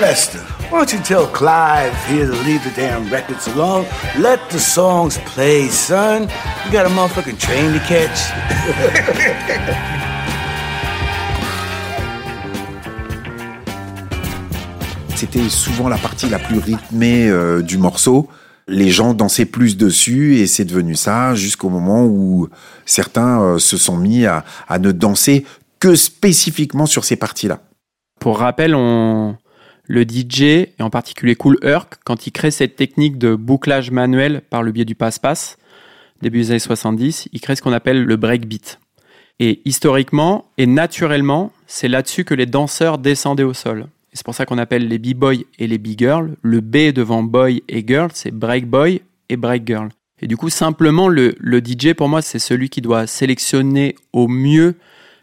Lester, 0.00 0.38
Why 0.70 0.78
don't 0.80 0.92
you 0.92 0.98
tell 0.98 1.26
Clive 1.28 1.94
here 2.06 2.26
to 2.26 2.32
leave 2.42 2.64
the 2.64 2.72
damn 2.74 3.08
records 3.08 3.46
alone? 3.46 3.86
Let 4.18 4.50
the 4.50 4.58
songs 4.58 5.18
play, 5.18 5.68
son. 5.68 6.28
You 6.66 6.72
got 6.72 6.84
a 6.84 6.88
motherfucking 6.88 7.38
train 7.38 7.72
to 7.72 7.80
catch? 7.86 8.18
C'était 15.16 15.48
souvent 15.48 15.88
la 15.88 15.96
partie 15.96 16.28
la 16.28 16.40
plus 16.40 16.58
rythmée 16.58 17.28
euh, 17.28 17.62
du 17.62 17.78
morceau. 17.78 18.28
Les 18.66 18.90
gens 18.90 19.14
dansaient 19.14 19.46
plus 19.46 19.76
dessus 19.76 20.38
et 20.38 20.46
c'est 20.48 20.64
devenu 20.64 20.96
ça 20.96 21.34
jusqu'au 21.36 21.68
moment 21.68 22.04
où 22.04 22.48
certains 22.84 23.40
euh, 23.40 23.58
se 23.58 23.76
sont 23.76 23.96
mis 23.96 24.26
à, 24.26 24.44
ne 24.80 24.90
danser 24.90 25.46
que 25.78 25.94
spécifiquement 25.94 26.86
sur 26.86 27.04
ces 27.04 27.14
parties-là. 27.16 27.60
Pour 28.18 28.38
rappel, 28.38 28.74
on... 28.74 29.36
le 29.84 30.02
DJ, 30.02 30.42
et 30.42 30.74
en 30.80 30.90
particulier 30.90 31.36
Cool 31.36 31.58
Herc, 31.62 31.94
quand 32.04 32.26
il 32.26 32.32
crée 32.32 32.50
cette 32.50 32.74
technique 32.74 33.16
de 33.16 33.36
bouclage 33.36 33.92
manuel 33.92 34.42
par 34.50 34.62
le 34.62 34.72
biais 34.72 34.84
du 34.84 34.96
passe-passe, 34.96 35.58
début 36.22 36.38
des 36.40 36.50
années 36.50 36.58
70, 36.58 37.28
il 37.32 37.40
crée 37.40 37.54
ce 37.54 37.62
qu'on 37.62 37.72
appelle 37.72 38.02
le 38.02 38.16
breakbeat. 38.16 38.80
Et 39.38 39.62
historiquement 39.64 40.46
et 40.58 40.66
naturellement, 40.66 41.52
c'est 41.68 41.88
là-dessus 41.88 42.24
que 42.24 42.34
les 42.34 42.46
danseurs 42.46 42.98
descendaient 42.98 43.42
au 43.44 43.54
sol. 43.54 43.86
C'est 44.14 44.24
pour 44.24 44.34
ça 44.34 44.46
qu'on 44.46 44.58
appelle 44.58 44.86
les 44.86 44.98
b-boys 44.98 45.44
et 45.58 45.66
les 45.66 45.78
b-girls. 45.78 46.36
Le 46.42 46.60
B 46.60 46.92
devant 46.92 47.22
boy 47.22 47.62
et 47.68 47.84
girl, 47.86 48.10
c'est 48.14 48.30
break 48.30 48.66
boy 48.66 49.02
et 49.28 49.36
break 49.36 49.66
girl. 49.66 49.88
Et 50.20 50.28
du 50.28 50.36
coup, 50.36 50.48
simplement, 50.48 51.08
le, 51.08 51.34
le 51.38 51.58
DJ, 51.58 51.94
pour 51.94 52.08
moi, 52.08 52.22
c'est 52.22 52.38
celui 52.38 52.70
qui 52.70 52.80
doit 52.80 53.06
sélectionner 53.08 53.96
au 54.12 54.28
mieux 54.28 54.76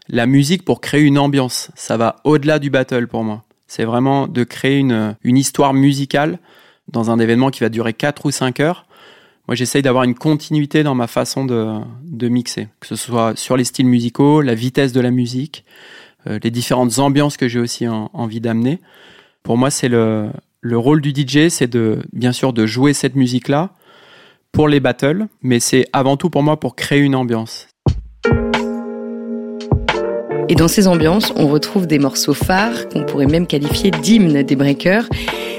la 0.08 0.26
musique 0.26 0.64
pour 0.64 0.80
créer 0.80 1.02
une 1.02 1.18
ambiance. 1.18 1.70
Ça 1.74 1.96
va 1.96 2.16
au-delà 2.24 2.58
du 2.58 2.68
battle 2.68 3.08
pour 3.08 3.24
moi. 3.24 3.44
C'est 3.66 3.84
vraiment 3.84 4.28
de 4.28 4.44
créer 4.44 4.78
une, 4.78 5.16
une 5.24 5.38
histoire 5.38 5.72
musicale 5.72 6.38
dans 6.88 7.10
un 7.10 7.18
événement 7.18 7.50
qui 7.50 7.60
va 7.60 7.70
durer 7.70 7.94
4 7.94 8.26
ou 8.26 8.30
5 8.30 8.60
heures. 8.60 8.86
Moi, 9.48 9.54
j'essaye 9.54 9.82
d'avoir 9.82 10.04
une 10.04 10.14
continuité 10.14 10.82
dans 10.82 10.94
ma 10.94 11.06
façon 11.06 11.44
de, 11.44 11.80
de 12.04 12.28
mixer, 12.28 12.68
que 12.80 12.86
ce 12.86 12.96
soit 12.96 13.36
sur 13.36 13.56
les 13.56 13.64
styles 13.64 13.86
musicaux, 13.86 14.40
la 14.40 14.54
vitesse 14.54 14.92
de 14.92 15.00
la 15.00 15.10
musique, 15.10 15.64
les 16.26 16.50
différentes 16.50 16.98
ambiances 16.98 17.36
que 17.36 17.48
j'ai 17.48 17.58
aussi 17.58 17.88
en- 17.88 18.10
envie 18.12 18.40
d'amener. 18.40 18.80
Pour 19.42 19.56
moi, 19.56 19.70
c'est 19.70 19.88
le, 19.88 20.30
le 20.60 20.78
rôle 20.78 21.00
du 21.00 21.10
DJ, 21.10 21.48
c'est 21.48 21.66
de, 21.66 21.98
bien 22.12 22.32
sûr, 22.32 22.52
de 22.52 22.64
jouer 22.66 22.92
cette 22.92 23.16
musique-là 23.16 23.70
pour 24.52 24.68
les 24.68 24.80
battles, 24.80 25.26
mais 25.42 25.58
c'est 25.60 25.86
avant 25.92 26.16
tout 26.16 26.30
pour 26.30 26.42
moi 26.42 26.60
pour 26.60 26.76
créer 26.76 27.00
une 27.00 27.14
ambiance. 27.16 27.68
Et 30.48 30.54
dans 30.54 30.68
ces 30.68 30.86
ambiances, 30.86 31.32
on 31.36 31.48
retrouve 31.48 31.86
des 31.86 31.98
morceaux 31.98 32.34
phares 32.34 32.88
qu'on 32.88 33.04
pourrait 33.04 33.26
même 33.26 33.46
qualifier 33.46 33.90
d'hymnes 33.90 34.42
des 34.42 34.56
breakers. 34.56 35.08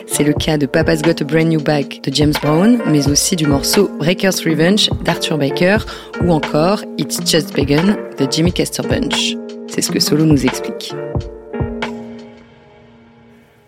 C'est 0.05 0.23
le 0.23 0.33
cas 0.33 0.57
de 0.57 0.65
Papa's 0.67 1.01
Got 1.01 1.21
a 1.21 1.23
Brand 1.23 1.47
New 1.47 1.61
Bag 1.61 2.01
de 2.03 2.13
James 2.13 2.33
Brown, 2.43 2.77
mais 2.87 3.07
aussi 3.09 3.35
du 3.35 3.47
morceau 3.47 3.89
Breaker's 3.97 4.41
Revenge 4.45 4.89
d'Arthur 5.03 5.37
Baker 5.39 5.77
ou 6.21 6.31
encore 6.31 6.83
It's 6.99 7.19
Just 7.25 7.55
Begun 7.55 7.95
de 8.19 8.27
Jimmy 8.29 8.51
Castor 8.53 8.85
Bunch. 8.87 9.35
C'est 9.75 9.81
ce 9.81 9.89
que 9.89 9.99
Solo 9.99 10.23
nous 10.23 10.45
explique. 10.45 10.93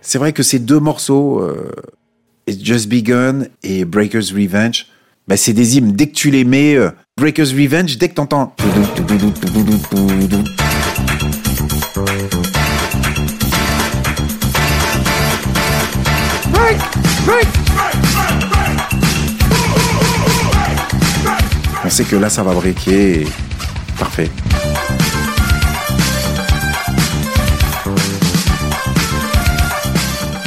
C'est 0.02 0.20
vrai 0.20 0.34
que 0.34 0.44
ces 0.44 0.60
deux 0.60 0.80
morceaux, 0.80 1.40
euh, 1.40 1.72
It's 2.46 2.64
Just 2.64 2.88
Begun 2.88 3.46
et 3.64 3.86
Breaker's 3.86 4.32
Revenge, 4.32 4.86
bah, 5.28 5.36
c'est 5.36 5.54
des 5.54 5.78
hymnes. 5.78 5.94
Dès 5.94 6.06
que 6.06 6.14
tu 6.14 6.30
les 6.30 6.44
mets, 6.44 6.76
euh, 6.76 6.92
Breaker's 7.18 7.54
Revenge, 7.54 7.98
dès 7.98 8.10
que 8.10 8.14
t'entends. 8.14 8.54
On 21.84 21.90
sait 21.90 22.04
que 22.04 22.16
là, 22.16 22.30
ça 22.30 22.44
va 22.44 22.54
breaker. 22.54 23.22
et 23.22 23.28
Parfait. 23.98 24.30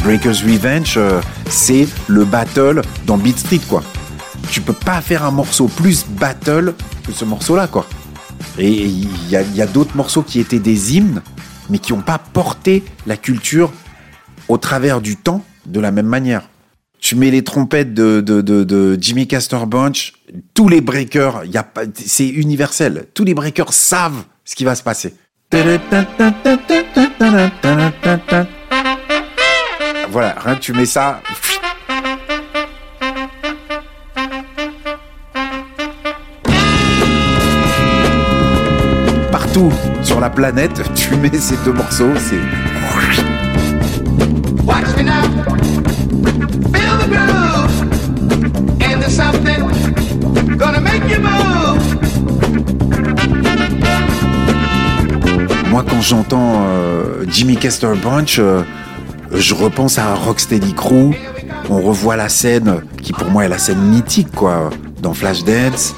Breaker's 0.09 0.43
Revenge, 0.43 0.95
euh, 0.97 1.21
c'est 1.51 1.87
le 2.07 2.25
battle 2.25 2.81
dans 3.05 3.19
Beat 3.19 3.39
Street, 3.39 3.61
quoi. 3.69 3.83
Tu 4.51 4.63
peux 4.63 4.73
pas 4.73 5.03
faire 5.03 5.23
un 5.23 5.31
morceau 5.31 5.69
plus 5.69 6.07
battle 6.09 6.73
que 7.07 7.13
ce 7.13 7.27
morceau-là, 7.27 7.67
quoi. 7.67 7.87
Et 8.57 8.71
il 8.71 9.29
y 9.29 9.37
a, 9.37 9.67
d'autres 9.67 9.95
morceaux 9.95 10.23
qui 10.23 10.41
étaient 10.41 10.61
des 10.61 10.97
hymnes, 10.97 11.21
mais 11.69 11.79
qui 11.79 11.93
n'ont 11.93 12.01
pas 12.01 12.17
porté 12.17 12.85
la 13.07 13.19
culture 13.19 13.71
au 14.49 14.57
travers 14.57 15.03
du 15.03 15.17
temps 15.17 15.45
de 15.67 15.79
la 15.79 15.93
même 15.93 16.07
manière. 16.07 16.49
Tu 17.01 17.15
mets 17.15 17.31
les 17.31 17.45
trompettes 17.45 17.93
de, 17.93 18.99
Jimmy 18.99 19.29
Castor 19.29 19.67
Bunch, 19.67 20.15
tous 20.55 20.71
les 20.71 20.81
breakers, 20.81 21.45
y 21.45 21.53
pas, 21.53 21.83
c'est 21.95 22.29
universel. 22.29 23.09
Tous 23.13 23.25
les 23.25 23.35
breakers 23.35 23.75
savent 23.75 24.25
ce 24.47 24.57
qui 24.57 24.65
va 24.65 24.75
se 24.75 24.83
passer. 24.83 25.15
Voilà, 30.11 30.35
rien 30.45 30.55
que 30.55 30.61
tu 30.61 30.73
mets 30.73 30.87
ça. 30.87 31.21
Partout 39.31 39.73
sur 40.03 40.21
la 40.21 40.31
planète, 40.31 40.83
tu 40.95 41.15
mets 41.17 41.37
ces 41.39 41.57
deux 41.65 41.73
morceaux, 41.73 42.13
c'est. 42.17 42.37
Watch 44.65 44.97
me 44.97 45.03
now. 45.03 45.23
Feel 46.73 46.99
the 46.99 47.09
groove. 47.09 47.83
And 48.83 49.01
there's 49.01 49.15
something 49.15 49.69
gonna 50.57 50.81
make 50.81 51.03
you 51.09 51.21
move? 51.21 51.99
Moi, 55.71 55.85
quand 55.89 56.01
j'entends 56.01 56.65
euh, 56.67 57.25
Jimmy 57.29 57.57
Castor 57.57 57.95
Bunch, 57.97 58.39
euh, 58.39 58.63
je 59.33 59.55
repense 59.55 59.99
à 59.99 60.15
Rocksteady 60.15 60.75
Crew. 60.75 61.13
On 61.71 61.81
revoit 61.81 62.17
la 62.17 62.29
scène 62.29 62.83
qui, 63.03 63.13
pour 63.13 63.31
moi, 63.31 63.45
est 63.45 63.49
la 63.49 63.59
scène 63.59 63.81
mythique, 63.81 64.31
quoi, 64.35 64.71
dans 65.03 65.13
Flashdance, 65.13 65.95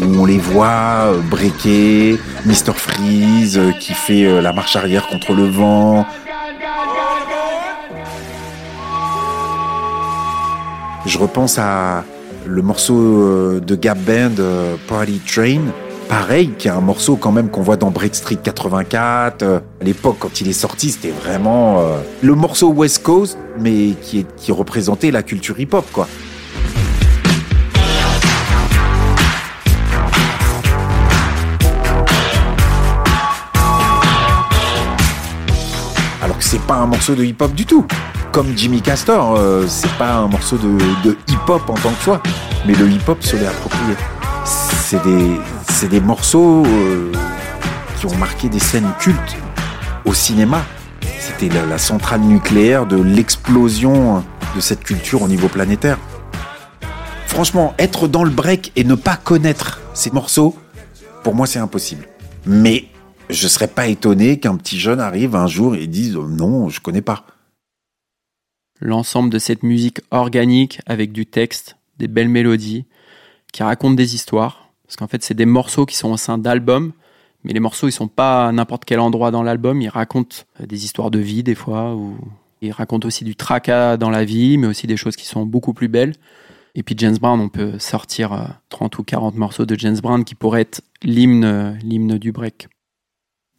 où 0.00 0.04
on 0.04 0.24
les 0.24 0.38
voit 0.38 1.12
euh, 1.12 1.20
breaker, 1.30 2.18
Mr. 2.44 2.72
Freeze 2.74 3.58
euh, 3.58 3.72
qui 3.72 3.92
fait 3.92 4.24
euh, 4.24 4.40
la 4.40 4.52
marche 4.52 4.76
arrière 4.76 5.06
contre 5.08 5.32
le 5.34 5.44
vent. 5.44 6.06
Je 11.04 11.18
repense 11.18 11.58
à 11.58 12.04
le 12.46 12.62
morceau 12.62 13.60
de 13.60 13.74
Gap 13.76 13.98
Band, 13.98 14.42
Party 14.88 15.20
Train. 15.24 15.60
Pareil, 16.08 16.52
qui 16.56 16.68
est 16.68 16.70
un 16.70 16.80
morceau 16.80 17.16
quand 17.16 17.32
même 17.32 17.50
qu'on 17.50 17.62
voit 17.62 17.76
dans 17.76 17.90
Break 17.90 18.14
Street 18.14 18.38
84. 18.40 19.42
Euh, 19.42 19.58
À 19.80 19.84
l'époque, 19.84 20.16
quand 20.20 20.40
il 20.40 20.48
est 20.48 20.52
sorti, 20.52 20.90
c'était 20.90 21.10
vraiment 21.10 21.80
euh, 21.80 21.98
le 22.22 22.34
morceau 22.36 22.68
West 22.68 23.02
Coast, 23.02 23.36
mais 23.58 23.90
qui, 24.00 24.24
représentait 24.52 25.10
la 25.10 25.24
culture 25.24 25.58
hip-hop, 25.58 25.84
quoi. 25.92 26.06
Alors 36.22 36.38
que 36.38 36.44
c'est 36.44 36.62
pas 36.62 36.76
un 36.76 36.86
morceau 36.86 37.16
de 37.16 37.24
hip-hop 37.24 37.52
du 37.52 37.66
tout. 37.66 37.84
Comme 38.30 38.56
Jimmy 38.56 38.80
Castor, 38.80 39.34
euh, 39.36 39.64
c'est 39.66 39.92
pas 39.94 40.14
un 40.18 40.28
morceau 40.28 40.56
de, 40.56 41.08
de 41.08 41.16
hip-hop 41.26 41.62
en 41.68 41.74
tant 41.74 41.90
que 41.90 42.02
soi, 42.04 42.22
mais 42.64 42.74
le 42.74 42.88
hip-hop 42.88 43.20
se 43.22 43.34
l'est 43.34 43.46
approprié. 43.46 43.94
C'est 44.44 45.02
des, 45.02 45.40
c'est 45.76 45.88
des 45.88 46.00
morceaux 46.00 46.64
euh, 46.64 47.12
qui 47.98 48.06
ont 48.06 48.16
marqué 48.16 48.48
des 48.48 48.58
scènes 48.58 48.90
cultes 48.98 49.36
au 50.06 50.14
cinéma. 50.14 50.64
C'était 51.18 51.50
la, 51.50 51.76
centrale 51.76 52.22
nucléaire 52.22 52.86
de 52.86 52.96
l'explosion 52.96 54.24
de 54.54 54.60
cette 54.60 54.82
culture 54.82 55.20
au 55.20 55.28
niveau 55.28 55.48
planétaire. 55.48 55.98
Franchement, 57.26 57.74
être 57.78 58.08
dans 58.08 58.24
le 58.24 58.30
break 58.30 58.72
et 58.74 58.84
ne 58.84 58.94
pas 58.94 59.16
connaître 59.16 59.82
ces 59.92 60.10
morceaux, 60.10 60.56
pour 61.22 61.34
moi, 61.34 61.46
c'est 61.46 61.58
impossible. 61.58 62.08
Mais 62.46 62.86
je 63.28 63.46
serais 63.46 63.68
pas 63.68 63.86
étonné 63.86 64.40
qu'un 64.40 64.56
petit 64.56 64.78
jeune 64.78 64.98
arrive 64.98 65.36
un 65.36 65.46
jour 65.46 65.76
et 65.76 65.86
dise 65.86 66.16
euh, 66.16 66.26
non, 66.26 66.70
je 66.70 66.80
connais 66.80 67.02
pas. 67.02 67.26
L'ensemble 68.80 69.28
de 69.28 69.38
cette 69.38 69.62
musique 69.62 70.00
organique 70.10 70.80
avec 70.86 71.12
du 71.12 71.26
texte, 71.26 71.76
des 71.98 72.08
belles 72.08 72.30
mélodies, 72.30 72.86
qui 73.52 73.62
racontent 73.62 73.94
des 73.94 74.14
histoires. 74.14 74.65
Parce 74.86 74.96
qu'en 74.96 75.06
fait, 75.06 75.22
c'est 75.22 75.34
des 75.34 75.46
morceaux 75.46 75.86
qui 75.86 75.96
sont 75.96 76.10
au 76.12 76.16
sein 76.16 76.38
d'albums, 76.38 76.92
mais 77.44 77.52
les 77.52 77.60
morceaux, 77.60 77.88
ils 77.88 77.92
sont 77.92 78.08
pas 78.08 78.48
à 78.48 78.52
n'importe 78.52 78.84
quel 78.84 79.00
endroit 79.00 79.30
dans 79.30 79.42
l'album. 79.42 79.80
Ils 79.82 79.88
racontent 79.88 80.36
euh, 80.60 80.66
des 80.66 80.84
histoires 80.84 81.10
de 81.10 81.18
vie, 81.18 81.42
des 81.42 81.54
fois, 81.54 81.94
ou 81.94 82.16
ils 82.62 82.72
racontent 82.72 83.06
aussi 83.06 83.24
du 83.24 83.36
tracas 83.36 83.96
dans 83.96 84.10
la 84.10 84.24
vie, 84.24 84.58
mais 84.58 84.66
aussi 84.66 84.86
des 84.86 84.96
choses 84.96 85.16
qui 85.16 85.26
sont 85.26 85.44
beaucoup 85.46 85.72
plus 85.74 85.88
belles. 85.88 86.14
Et 86.74 86.82
puis 86.82 86.94
James 86.98 87.16
Brown, 87.18 87.40
on 87.40 87.48
peut 87.48 87.78
sortir 87.78 88.32
euh, 88.32 88.44
30 88.68 88.98
ou 88.98 89.02
40 89.04 89.34
morceaux 89.36 89.64
de 89.66 89.74
James 89.78 89.98
Brown 89.98 90.24
qui 90.24 90.34
pourraient 90.34 90.62
être 90.62 90.82
l'hymne, 91.02 91.44
euh, 91.44 91.72
l'hymne 91.82 92.18
du 92.18 92.32
break. 92.32 92.68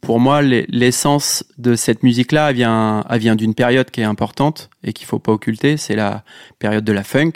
Pour 0.00 0.20
moi, 0.20 0.42
les- 0.42 0.66
l'essence 0.68 1.44
de 1.58 1.74
cette 1.74 2.04
musique-là, 2.04 2.52
vient, 2.52 3.04
elle 3.10 3.18
vient 3.18 3.34
d'une 3.34 3.54
période 3.54 3.90
qui 3.90 4.00
est 4.00 4.04
importante 4.04 4.70
et 4.84 4.92
qu'il 4.92 5.06
faut 5.06 5.18
pas 5.18 5.32
occulter. 5.32 5.76
C'est 5.76 5.96
la 5.96 6.22
période 6.60 6.84
de 6.84 6.92
la 6.92 7.02
funk 7.02 7.32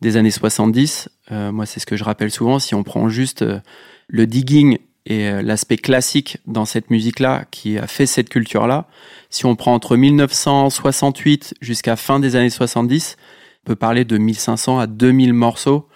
des 0.00 0.16
années 0.16 0.30
70. 0.30 1.08
Euh, 1.32 1.52
moi, 1.52 1.66
c'est 1.66 1.80
ce 1.80 1.86
que 1.86 1.96
je 1.96 2.04
rappelle 2.04 2.30
souvent. 2.30 2.58
Si 2.58 2.74
on 2.74 2.82
prend 2.82 3.08
juste 3.08 3.42
euh, 3.42 3.60
le 4.08 4.26
digging 4.26 4.78
et 5.06 5.28
euh, 5.28 5.42
l'aspect 5.42 5.76
classique 5.76 6.38
dans 6.46 6.64
cette 6.64 6.90
musique-là 6.90 7.44
qui 7.50 7.78
a 7.78 7.86
fait 7.86 8.06
cette 8.06 8.28
culture-là, 8.28 8.88
si 9.28 9.46
on 9.46 9.56
prend 9.56 9.74
entre 9.74 9.96
1968 9.96 11.54
jusqu'à 11.60 11.96
fin 11.96 12.20
des 12.20 12.36
années 12.36 12.50
70, 12.50 13.16
on 13.64 13.66
peut 13.66 13.76
parler 13.76 14.04
de 14.04 14.18
1500 14.18 14.78
à 14.78 14.86
2000 14.86 15.32
morceaux 15.32 15.88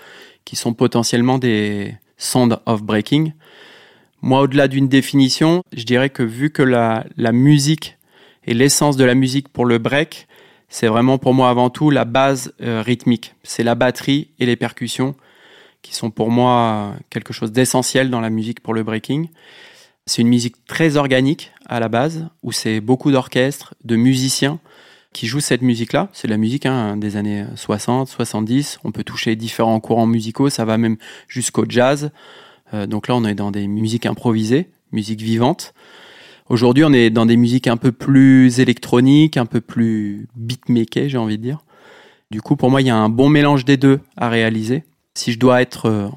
qui 0.45 0.57
sont 0.57 0.75
potentiellement 0.75 1.39
des 1.39 1.95
sound 2.19 2.59
of 2.67 2.83
breaking. 2.83 3.33
Moi, 4.21 4.41
au-delà 4.41 4.69
d'une 4.69 4.89
définition, 4.89 5.63
je 5.75 5.85
dirais 5.85 6.11
que 6.11 6.23
vu 6.23 6.51
que 6.51 6.63
la, 6.63 7.05
la 7.17 7.33
musique 7.33 7.99
et 8.47 8.55
l'essence 8.55 8.97
de 8.97 9.05
la 9.05 9.15
musique 9.15 9.49
pour 9.49 9.65
le 9.65 9.79
break, 9.79 10.27
c'est 10.75 10.89
vraiment 10.89 11.19
pour 11.19 11.35
moi 11.35 11.51
avant 11.51 11.71
tout 11.71 11.91
la 11.91 12.05
base 12.05 12.53
euh, 12.61 12.83
rythmique. 12.83 13.37
C'est 13.45 13.63
la 13.63 13.77
batterie 13.77 14.33
et 14.41 14.45
les 14.45 14.57
percussions 14.57 15.15
qui 15.83 15.95
sont 15.95 16.11
pour 16.11 16.33
moi 16.33 16.97
quelque 17.11 17.33
chose 17.33 17.53
d'essentiel 17.53 18.11
dans 18.11 18.21
la 18.21 18.29
musique 18.29 18.59
pour 18.59 18.75
le 18.75 18.83
breaking. 18.83 19.29
C'est 20.07 20.23
une 20.23 20.29
musique 20.29 20.67
très 20.67 20.97
organique 20.97 21.53
à 21.67 21.79
la 21.79 21.89
base, 21.89 22.27
où 22.43 22.51
c'est 22.51 22.81
beaucoup 22.81 23.13
d'orchestres, 23.13 23.75
de 23.85 23.95
musiciens 23.95 24.59
qui 25.13 25.29
jouent 25.29 25.39
cette 25.39 25.63
musique-là. 25.63 26.09
C'est 26.13 26.27
de 26.27 26.33
la 26.33 26.39
musique 26.39 26.67
hein, 26.67 26.97
des 26.97 27.17
années 27.17 27.45
60, 27.55 28.09
70. 28.09 28.81
On 28.83 28.91
peut 28.91 29.05
toucher 29.05 29.37
différents 29.37 29.79
courants 29.79 30.07
musicaux, 30.07 30.51
ça 30.51 30.65
va 30.65 30.77
même 30.77 30.97
jusqu'au 31.29 31.67
jazz. 31.69 32.11
Euh, 32.73 32.89
donc 32.89 33.07
là, 33.07 33.15
on 33.15 33.25
est 33.25 33.37
dans 33.37 33.53
des 33.53 33.69
musiques 33.69 34.07
improvisées, 34.07 34.71
musique 34.91 35.23
vivante. 35.23 35.73
Aujourd'hui, 36.51 36.85
on 36.85 36.93
est 36.93 37.09
dans 37.09 37.25
des 37.25 37.39
musiques 37.39 37.69
un 37.69 37.79
peu 37.79 37.91
plus 37.91 38.61
électroniques, 38.61 39.39
un 39.39 39.47
peu 39.47 39.63
plus 39.63 40.29
beatmakées, 40.37 41.09
j'ai 41.09 41.17
envie 41.17 41.39
de 41.39 41.43
dire. 41.43 41.65
Du 42.31 42.43
coup, 42.43 42.55
pour 42.55 42.71
moi, 42.71 42.83
il 42.83 42.87
y 42.87 42.91
a 42.91 42.97
un 42.97 43.09
bon 43.09 43.31
mélange 43.31 43.65
des 43.65 43.79
deux 43.79 44.01
à 44.19 44.29
réaliser. 44.29 44.85
Si 45.15 45.33
je 45.33 45.39
dois 45.39 45.63
être, 45.63 45.87
euh, 45.87 46.09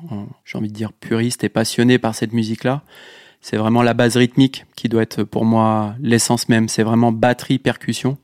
j'ai 0.44 0.58
envie 0.58 0.68
de 0.68 0.74
dire, 0.74 0.92
puriste 0.92 1.46
et 1.46 1.50
passionné 1.50 1.98
par 1.98 2.14
cette 2.14 2.34
musique-là, 2.34 2.82
c'est 3.40 3.56
vraiment 3.56 3.84
la 3.84 3.94
base 3.94 4.18
rythmique 4.18 4.66
qui 4.76 4.90
doit 4.90 5.04
être 5.04 5.24
pour 5.24 5.46
moi 5.46 5.96
l'essence 6.02 6.50
même. 6.50 6.68
C'est 6.68 6.84
vraiment 6.84 7.14
batterie, 7.14 7.60
percussion. 7.60 8.18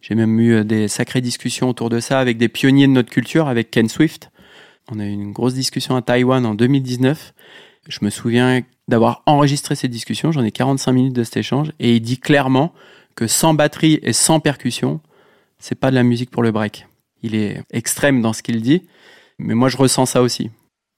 J'ai 0.00 0.14
même 0.14 0.38
eu 0.38 0.52
euh, 0.52 0.64
des 0.64 0.86
sacrées 0.86 1.20
discussions 1.20 1.68
autour 1.68 1.90
de 1.90 1.98
ça 1.98 2.20
avec 2.20 2.38
des 2.38 2.48
pionniers 2.48 2.86
de 2.86 2.92
notre 2.92 3.10
culture, 3.10 3.48
avec 3.48 3.72
Ken 3.72 3.88
Swift. 3.88 4.30
On 4.92 5.00
a 5.00 5.04
eu 5.04 5.10
une 5.10 5.32
grosse 5.32 5.54
discussion 5.54 5.96
à 5.96 6.02
Taïwan 6.02 6.46
en 6.46 6.54
2019. 6.54 7.34
Je 7.86 7.98
me 8.02 8.10
souviens 8.10 8.62
d'avoir 8.88 9.22
enregistré 9.26 9.74
ces 9.74 9.88
discussions, 9.88 10.32
j'en 10.32 10.44
ai 10.44 10.50
45 10.50 10.92
minutes 10.92 11.12
de 11.12 11.24
cet 11.24 11.36
échange, 11.36 11.72
et 11.78 11.96
il 11.96 12.00
dit 12.00 12.18
clairement 12.18 12.72
que 13.14 13.26
sans 13.26 13.54
batterie 13.54 13.98
et 14.02 14.12
sans 14.12 14.40
percussion, 14.40 15.00
c'est 15.58 15.74
pas 15.74 15.90
de 15.90 15.94
la 15.94 16.02
musique 16.02 16.30
pour 16.30 16.42
le 16.42 16.50
break. 16.50 16.86
Il 17.22 17.34
est 17.34 17.62
extrême 17.70 18.22
dans 18.22 18.32
ce 18.32 18.42
qu'il 18.42 18.62
dit, 18.62 18.82
mais 19.38 19.54
moi 19.54 19.68
je 19.68 19.76
ressens 19.76 20.06
ça 20.06 20.22
aussi. 20.22 20.50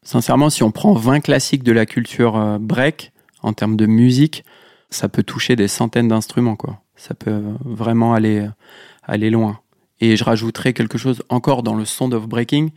Sincèrement, 0.02 0.50
si 0.50 0.62
on 0.62 0.70
prend 0.70 0.92
20 0.92 1.20
classiques 1.20 1.62
de 1.62 1.72
la 1.72 1.86
culture 1.86 2.36
euh, 2.36 2.58
break, 2.58 3.12
en 3.42 3.52
termes 3.52 3.76
de 3.76 3.86
musique, 3.86 4.44
ça 4.90 5.08
peut 5.08 5.22
toucher 5.22 5.56
des 5.56 5.68
centaines 5.68 6.08
d'instruments. 6.08 6.56
Ça 6.96 7.14
peut 7.14 7.42
vraiment 7.64 8.12
aller, 8.12 8.46
aller 9.02 9.30
loin. 9.30 9.60
Et 10.00 10.16
je 10.16 10.24
rajouterais 10.24 10.72
quelque 10.72 10.98
chose 10.98 11.22
encore 11.28 11.62
dans 11.62 11.74
le 11.74 11.84
sound 11.84 12.14
of 12.14 12.26
breaking, 12.26 12.70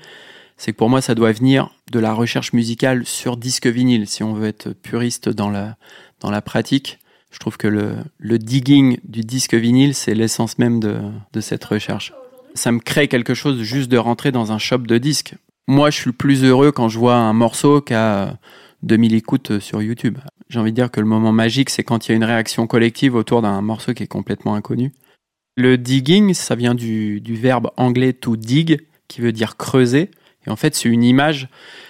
c'est 0.58 0.72
que 0.72 0.78
pour 0.78 0.90
moi, 0.90 1.02
ça 1.02 1.16
doit 1.16 1.32
venir 1.32 1.70
de 1.92 2.00
la 2.00 2.14
recherche 2.14 2.54
musicale 2.54 3.06
sur 3.06 3.38
disque 3.38 3.68
vinyle. 3.68 4.08
Si 4.08 4.24
on 4.24 4.34
veut 4.34 4.48
être 4.48 4.74
puriste 4.74 5.30
dans 5.30 5.50
la, 5.50 5.78
dans 6.20 6.32
la 6.32 6.42
pratique, 6.42 7.00
je 7.32 7.40
trouve 7.40 7.58
que 7.58 7.68
le, 7.68 7.96
le 8.20 8.38
digging 8.38 8.98
du 9.04 9.22
disque 9.22 9.56
vinyle, 9.56 9.96
c'est 9.96 10.14
l'essence 10.14 10.60
même 10.60 10.80
de, 10.80 11.00
de 11.34 11.42
cette 11.42 11.64
recherche. 11.64 12.14
Ça 12.54 12.72
me 12.72 12.80
crée 12.80 13.08
quelque 13.08 13.34
chose 13.34 13.62
juste 13.64 13.90
de 13.90 13.98
rentrer 13.98 14.32
dans 14.32 14.52
un 14.52 14.60
shop 14.60 14.80
de 14.80 14.98
disques. 14.98 15.36
Moi, 15.68 15.90
je 15.90 15.98
suis 15.98 16.10
le 16.10 16.16
plus 16.16 16.44
heureux 16.44 16.72
quand 16.72 16.90
je 16.90 17.00
vois 17.00 17.16
un 17.16 17.34
morceau 17.34 17.82
qui 17.82 17.94
a 17.94 18.38
2000 18.84 19.16
écoutes 19.16 19.60
sur 19.60 19.82
YouTube. 19.82 20.20
J'ai 20.50 20.60
envie 20.60 20.72
de 20.72 20.76
dire 20.76 20.92
que 20.92 21.00
le 21.00 21.08
moment 21.08 21.32
magique, 21.32 21.70
c'est 21.70 21.84
quand 21.84 22.08
il 22.08 22.12
y 22.12 22.14
a 22.14 22.16
une 22.16 22.24
réaction 22.24 22.68
collective 22.68 23.16
autour 23.16 23.42
d'un 23.42 23.62
morceau 23.62 23.94
qui 23.94 24.04
est 24.04 24.08
complètement 24.08 24.56
inconnu. 24.56 24.92
Le 25.56 25.78
digging, 25.78 26.34
ça 26.34 26.56
vient 26.56 26.76
du, 26.76 27.22
du 27.22 27.36
verbe 27.36 27.72
anglais 27.78 28.14
to 28.14 28.36
dig, 28.36 28.82
qui 29.08 29.22
veut 29.22 29.32
dire 29.32 29.58
creuser. 29.58 30.12
Et 30.46 30.50
en 30.50 30.56
fait, 30.56 30.76
c'est 30.76 30.90
une 30.90 31.04
image, 31.04 31.48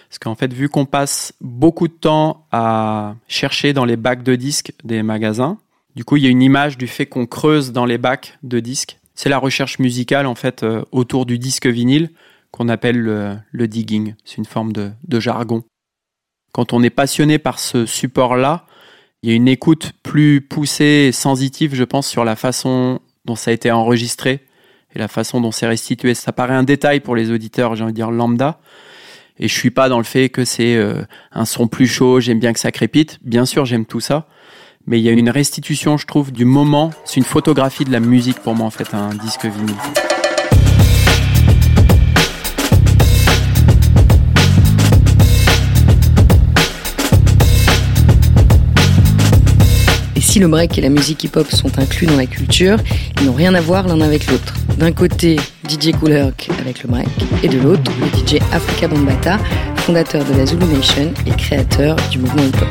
parce 0.09 0.19
qu'en 0.19 0.35
fait, 0.35 0.53
vu 0.53 0.69
qu'on 0.69 0.85
passe 0.85 1.33
beaucoup 1.41 1.87
de 1.87 1.93
temps 1.93 2.45
à 2.51 3.15
chercher 3.27 3.73
dans 3.73 3.85
les 3.85 3.97
bacs 3.97 4.23
de 4.23 4.35
disques 4.35 4.73
des 4.83 5.03
magasins, 5.03 5.57
du 5.95 6.03
coup, 6.03 6.17
il 6.17 6.23
y 6.23 6.27
a 6.27 6.29
une 6.29 6.41
image 6.41 6.77
du 6.77 6.87
fait 6.87 7.05
qu'on 7.05 7.25
creuse 7.25 7.71
dans 7.71 7.85
les 7.85 7.97
bacs 7.97 8.37
de 8.43 8.59
disques. 8.59 8.99
C'est 9.15 9.29
la 9.29 9.37
recherche 9.37 9.79
musicale, 9.79 10.25
en 10.25 10.35
fait, 10.35 10.63
euh, 10.63 10.83
autour 10.91 11.25
du 11.25 11.37
disque 11.37 11.67
vinyle 11.67 12.09
qu'on 12.51 12.69
appelle 12.69 12.97
le, 12.97 13.67
digging. 13.67 14.15
C'est 14.25 14.37
une 14.37 14.45
forme 14.45 14.73
de, 14.73 14.91
de 15.07 15.19
jargon. 15.19 15.63
Quand 16.51 16.73
on 16.73 16.83
est 16.83 16.91
passionné 16.91 17.39
par 17.39 17.57
ce 17.57 17.85
support-là, 17.87 18.65
il 19.23 19.29
y 19.29 19.33
a 19.33 19.35
une 19.35 19.47
écoute 19.47 19.93
plus 20.03 20.41
poussée 20.41 21.07
et 21.07 21.11
sensitive, 21.11 21.73
je 21.73 21.83
pense, 21.83 22.07
sur 22.07 22.23
la 22.25 22.35
façon 22.35 22.99
dont 23.25 23.35
ça 23.35 23.51
a 23.51 23.53
été 23.53 23.71
enregistré 23.71 24.45
et 24.95 24.99
la 24.99 25.07
façon 25.07 25.41
dont 25.41 25.51
c'est 25.51 25.67
restitué. 25.67 26.13
Ça 26.13 26.31
paraît 26.31 26.53
un 26.53 26.63
détail 26.63 26.99
pour 26.99 27.15
les 27.15 27.31
auditeurs, 27.31 27.75
j'ai 27.75 27.83
envie 27.83 27.93
de 27.93 27.97
dire 27.97 28.11
lambda. 28.11 28.59
Et 29.39 29.47
je 29.47 29.53
suis 29.53 29.71
pas 29.71 29.89
dans 29.89 29.97
le 29.97 30.03
fait 30.03 30.29
que 30.29 30.45
c'est 30.45 30.75
euh, 30.75 31.01
un 31.31 31.45
son 31.45 31.67
plus 31.67 31.87
chaud, 31.87 32.19
j'aime 32.19 32.39
bien 32.39 32.53
que 32.53 32.59
ça 32.59 32.71
crépite. 32.71 33.19
Bien 33.23 33.45
sûr, 33.45 33.65
j'aime 33.65 33.85
tout 33.85 33.99
ça. 33.99 34.27
Mais 34.85 34.99
il 34.99 35.03
y 35.03 35.09
a 35.09 35.13
une 35.13 35.29
restitution, 35.29 35.97
je 35.97 36.05
trouve, 36.05 36.31
du 36.31 36.45
moment. 36.45 36.91
C'est 37.05 37.17
une 37.17 37.23
photographie 37.23 37.85
de 37.85 37.91
la 37.91 37.99
musique 37.99 38.39
pour 38.39 38.53
moi, 38.53 38.67
en 38.67 38.71
fait, 38.71 38.93
un 38.93 39.09
disque 39.09 39.45
vinyle. 39.45 40.12
Si 50.33 50.39
le 50.39 50.47
break 50.47 50.79
et 50.79 50.81
la 50.81 50.89
musique 50.89 51.23
hip-hop 51.23 51.47
sont 51.51 51.77
inclus 51.77 52.07
dans 52.07 52.17
la 52.17 52.25
culture, 52.25 52.77
ils 53.19 53.27
n'ont 53.27 53.33
rien 53.33 53.53
à 53.53 53.61
voir 53.61 53.87
l'un 53.87 54.01
avec 54.01 54.25
l'autre. 54.31 54.55
D'un 54.79 54.91
côté, 54.91 55.35
DJ 55.69 55.89
Herc 56.09 56.49
avec 56.59 56.81
le 56.81 56.89
break, 56.89 57.07
et 57.43 57.47
de 57.47 57.59
l'autre, 57.59 57.91
le 58.01 58.07
DJ 58.07 58.41
Africa 58.51 58.87
Bombata, 58.87 59.37
fondateur 59.75 60.25
de 60.25 60.33
la 60.33 60.47
Zulu 60.47 60.65
Nation 60.65 61.13
et 61.27 61.29
créateur 61.37 61.95
du 62.09 62.17
mouvement 62.17 62.41
hip-hop. 62.41 62.67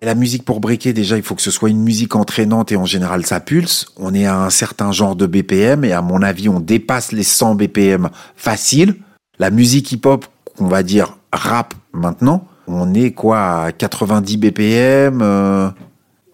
La 0.00 0.14
musique 0.14 0.46
pour 0.46 0.60
breaker, 0.60 0.94
déjà, 0.94 1.18
il 1.18 1.22
faut 1.22 1.34
que 1.34 1.42
ce 1.42 1.50
soit 1.50 1.68
une 1.68 1.82
musique 1.82 2.16
entraînante 2.16 2.72
et 2.72 2.76
en 2.76 2.86
général, 2.86 3.26
ça 3.26 3.40
pulse. 3.40 3.88
On 3.98 4.14
est 4.14 4.24
à 4.24 4.38
un 4.38 4.48
certain 4.48 4.90
genre 4.90 5.16
de 5.16 5.26
BPM 5.26 5.84
et 5.84 5.92
à 5.92 6.00
mon 6.00 6.22
avis, 6.22 6.48
on 6.48 6.60
dépasse 6.60 7.12
les 7.12 7.24
100 7.24 7.56
BPM 7.56 8.08
facile. 8.36 8.94
La 9.38 9.50
musique 9.50 9.92
hip-hop, 9.92 10.24
on 10.58 10.66
va 10.66 10.82
dire 10.82 11.18
rap 11.30 11.74
maintenant, 11.92 12.48
on 12.66 12.94
est 12.94 13.12
quoi 13.12 13.64
à 13.64 13.72
90 13.72 14.36
BPM 14.36 15.20
euh, 15.22 15.68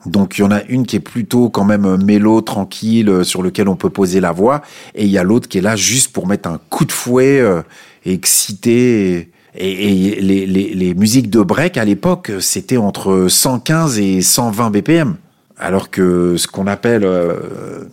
donc 0.07 0.39
il 0.39 0.43
y 0.43 0.45
en 0.45 0.51
a 0.51 0.63
une 0.65 0.87
qui 0.87 0.97
est 0.97 1.01
plutôt 1.01 1.51
quand 1.51 1.65
même 1.65 2.03
mélo, 2.03 2.41
tranquille, 2.41 3.09
euh, 3.09 3.25
sur 3.25 3.43
lequel 3.43 3.69
on 3.69 3.77
peut 3.77 3.91
poser 3.91 4.21
la 4.21 4.33
voix, 4.33 4.63
et 4.95 5.05
il 5.05 5.11
y 5.11 5.19
a 5.19 5.25
l'autre 5.25 5.49
qui 5.49 5.59
est 5.59 5.61
là 5.61 5.77
juste 5.77 6.13
pour 6.13 6.27
mettre 6.27 6.49
un 6.49 6.59
coup 6.71 6.85
de 6.85 6.93
fouet, 6.93 7.41
euh, 7.41 7.63
excité. 8.05 9.31
Et, 9.55 10.21
les, 10.21 10.47
les, 10.47 10.95
musiques 10.95 11.31
de 11.31 11.41
break 11.41 11.77
à 11.79 11.85
l'époque, 11.85 12.31
c'était 12.39 12.77
entre 12.77 13.27
115 13.29 13.99
et 13.99 14.23
120 14.23 14.71
BPM. 14.71 15.17
Alors 15.59 15.91
que 15.91 16.37
ce 16.37 16.47
qu'on 16.47 16.69
appelle 16.69 17.05
euh, 17.05 17.85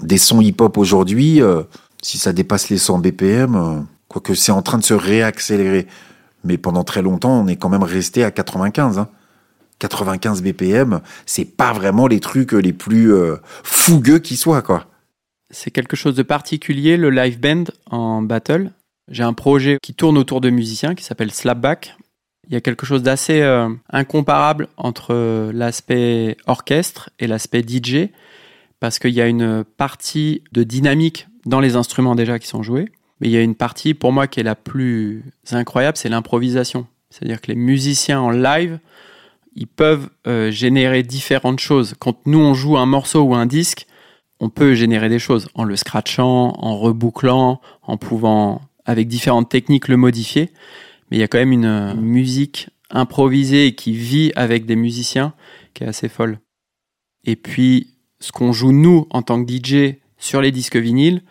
des 0.00 0.18
sons 0.18 0.42
hip-hop 0.42 0.76
aujourd'hui, 0.76 1.40
euh, 1.40 1.62
si 2.02 2.18
ça 2.18 2.32
dépasse 2.32 2.68
les 2.68 2.76
100 2.76 2.98
BPM, 2.98 3.54
euh, 3.54 3.80
quoique 4.08 4.34
c'est 4.34 4.52
en 4.52 4.60
train 4.60 4.78
de 4.78 4.84
se 4.84 4.94
réaccélérer. 4.94 5.86
Mais 6.44 6.58
pendant 6.58 6.84
très 6.84 7.02
longtemps, 7.02 7.40
on 7.40 7.46
est 7.46 7.56
quand 7.56 7.68
même 7.68 7.82
resté 7.82 8.22
à 8.24 8.30
95. 8.30 8.98
Hein. 8.98 9.08
95 9.78 10.42
BPM, 10.42 11.00
c'est 11.26 11.44
pas 11.44 11.72
vraiment 11.72 12.06
les 12.06 12.20
trucs 12.20 12.52
les 12.52 12.72
plus 12.72 13.12
euh, 13.12 13.36
fougueux 13.62 14.18
qui 14.18 14.36
soient, 14.36 14.62
quoi. 14.62 14.86
C'est 15.50 15.70
quelque 15.70 15.96
chose 15.96 16.14
de 16.14 16.22
particulier, 16.22 16.96
le 16.96 17.10
live 17.10 17.38
band 17.38 17.64
en 17.90 18.22
battle. 18.22 18.72
J'ai 19.10 19.22
un 19.22 19.34
projet 19.34 19.78
qui 19.82 19.94
tourne 19.94 20.16
autour 20.16 20.40
de 20.40 20.50
musiciens 20.50 20.94
qui 20.94 21.04
s'appelle 21.04 21.30
Slapback. 21.30 21.96
Il 22.48 22.54
y 22.54 22.56
a 22.56 22.60
quelque 22.60 22.86
chose 22.86 23.02
d'assez 23.02 23.40
euh, 23.42 23.68
incomparable 23.90 24.68
entre 24.76 25.14
euh, 25.14 25.52
l'aspect 25.52 26.36
orchestre 26.46 27.10
et 27.18 27.26
l'aspect 27.26 27.62
DJ, 27.62 28.10
parce 28.80 28.98
qu'il 28.98 29.12
y 29.12 29.20
a 29.20 29.26
une 29.26 29.64
partie 29.64 30.42
de 30.52 30.62
dynamique 30.62 31.28
dans 31.46 31.60
les 31.60 31.76
instruments 31.76 32.14
déjà 32.14 32.38
qui 32.38 32.46
sont 32.46 32.62
joués, 32.62 32.90
mais 33.20 33.28
il 33.28 33.32
y 33.32 33.36
a 33.36 33.42
une 33.42 33.54
partie 33.54 33.94
pour 33.94 34.12
moi 34.12 34.26
qui 34.26 34.40
est 34.40 34.44
la 34.44 34.54
plus 34.54 35.24
incroyable, 35.50 35.96
c'est 35.96 36.08
l'improvisation. 36.08 36.86
C'est-à-dire 37.10 37.40
que 37.40 37.48
les 37.48 37.56
musiciens 37.56 38.20
en 38.20 38.30
live, 38.30 38.78
ils 39.54 39.68
peuvent 39.68 40.10
euh, 40.26 40.50
générer 40.50 41.02
différentes 41.02 41.60
choses. 41.60 41.94
Quand 41.98 42.26
nous 42.26 42.40
on 42.40 42.54
joue 42.54 42.76
un 42.76 42.86
morceau 42.86 43.22
ou 43.22 43.34
un 43.34 43.46
disque, 43.46 43.86
on 44.40 44.48
peut 44.48 44.74
générer 44.74 45.08
des 45.08 45.20
choses 45.20 45.48
en 45.54 45.64
le 45.64 45.76
scratchant, 45.76 46.54
en 46.58 46.76
rebouclant, 46.76 47.60
en 47.82 47.96
pouvant 47.96 48.62
avec 48.84 49.06
différentes 49.06 49.48
techniques 49.48 49.88
le 49.88 49.96
modifier. 49.96 50.50
Mais 51.10 51.18
il 51.18 51.20
y 51.20 51.22
a 51.22 51.28
quand 51.28 51.38
même 51.38 51.52
une, 51.52 51.66
une 51.66 52.00
musique 52.00 52.68
improvisée 52.90 53.74
qui 53.74 53.92
vit 53.92 54.32
avec 54.34 54.66
des 54.66 54.76
musiciens 54.76 55.34
qui 55.72 55.84
est 55.84 55.86
assez 55.86 56.08
folle. 56.08 56.40
Et 57.24 57.36
puis, 57.36 57.94
ce 58.20 58.32
qu'on 58.32 58.52
joue 58.52 58.72
nous 58.72 59.06
en 59.10 59.22
tant 59.22 59.42
que 59.42 59.50
DJ 59.50 59.96
sur 60.18 60.40
les 60.40 60.50
disques 60.50 60.76
vinyles, 60.76 61.22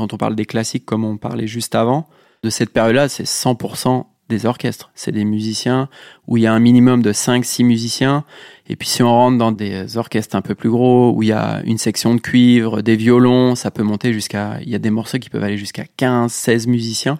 quand 0.00 0.14
on 0.14 0.16
parle 0.16 0.34
des 0.34 0.46
classiques 0.46 0.86
comme 0.86 1.04
on 1.04 1.18
parlait 1.18 1.46
juste 1.46 1.74
avant, 1.74 2.08
de 2.42 2.48
cette 2.48 2.70
période-là, 2.70 3.10
c'est 3.10 3.24
100% 3.24 4.06
des 4.30 4.46
orchestres. 4.46 4.90
C'est 4.94 5.12
des 5.12 5.26
musiciens 5.26 5.90
où 6.26 6.38
il 6.38 6.44
y 6.44 6.46
a 6.46 6.54
un 6.54 6.58
minimum 6.58 7.02
de 7.02 7.12
5-6 7.12 7.64
musiciens. 7.64 8.24
Et 8.66 8.76
puis 8.76 8.88
si 8.88 9.02
on 9.02 9.10
rentre 9.10 9.36
dans 9.36 9.52
des 9.52 9.98
orchestres 9.98 10.36
un 10.36 10.40
peu 10.40 10.54
plus 10.54 10.70
gros, 10.70 11.12
où 11.14 11.22
il 11.22 11.28
y 11.28 11.32
a 11.32 11.60
une 11.66 11.76
section 11.76 12.14
de 12.14 12.20
cuivre, 12.20 12.80
des 12.80 12.96
violons, 12.96 13.54
ça 13.56 13.70
peut 13.70 13.82
monter 13.82 14.14
jusqu'à... 14.14 14.58
Il 14.62 14.70
y 14.70 14.74
a 14.74 14.78
des 14.78 14.88
morceaux 14.88 15.18
qui 15.18 15.28
peuvent 15.28 15.44
aller 15.44 15.58
jusqu'à 15.58 15.84
15-16 15.98 16.66
musiciens. 16.66 17.18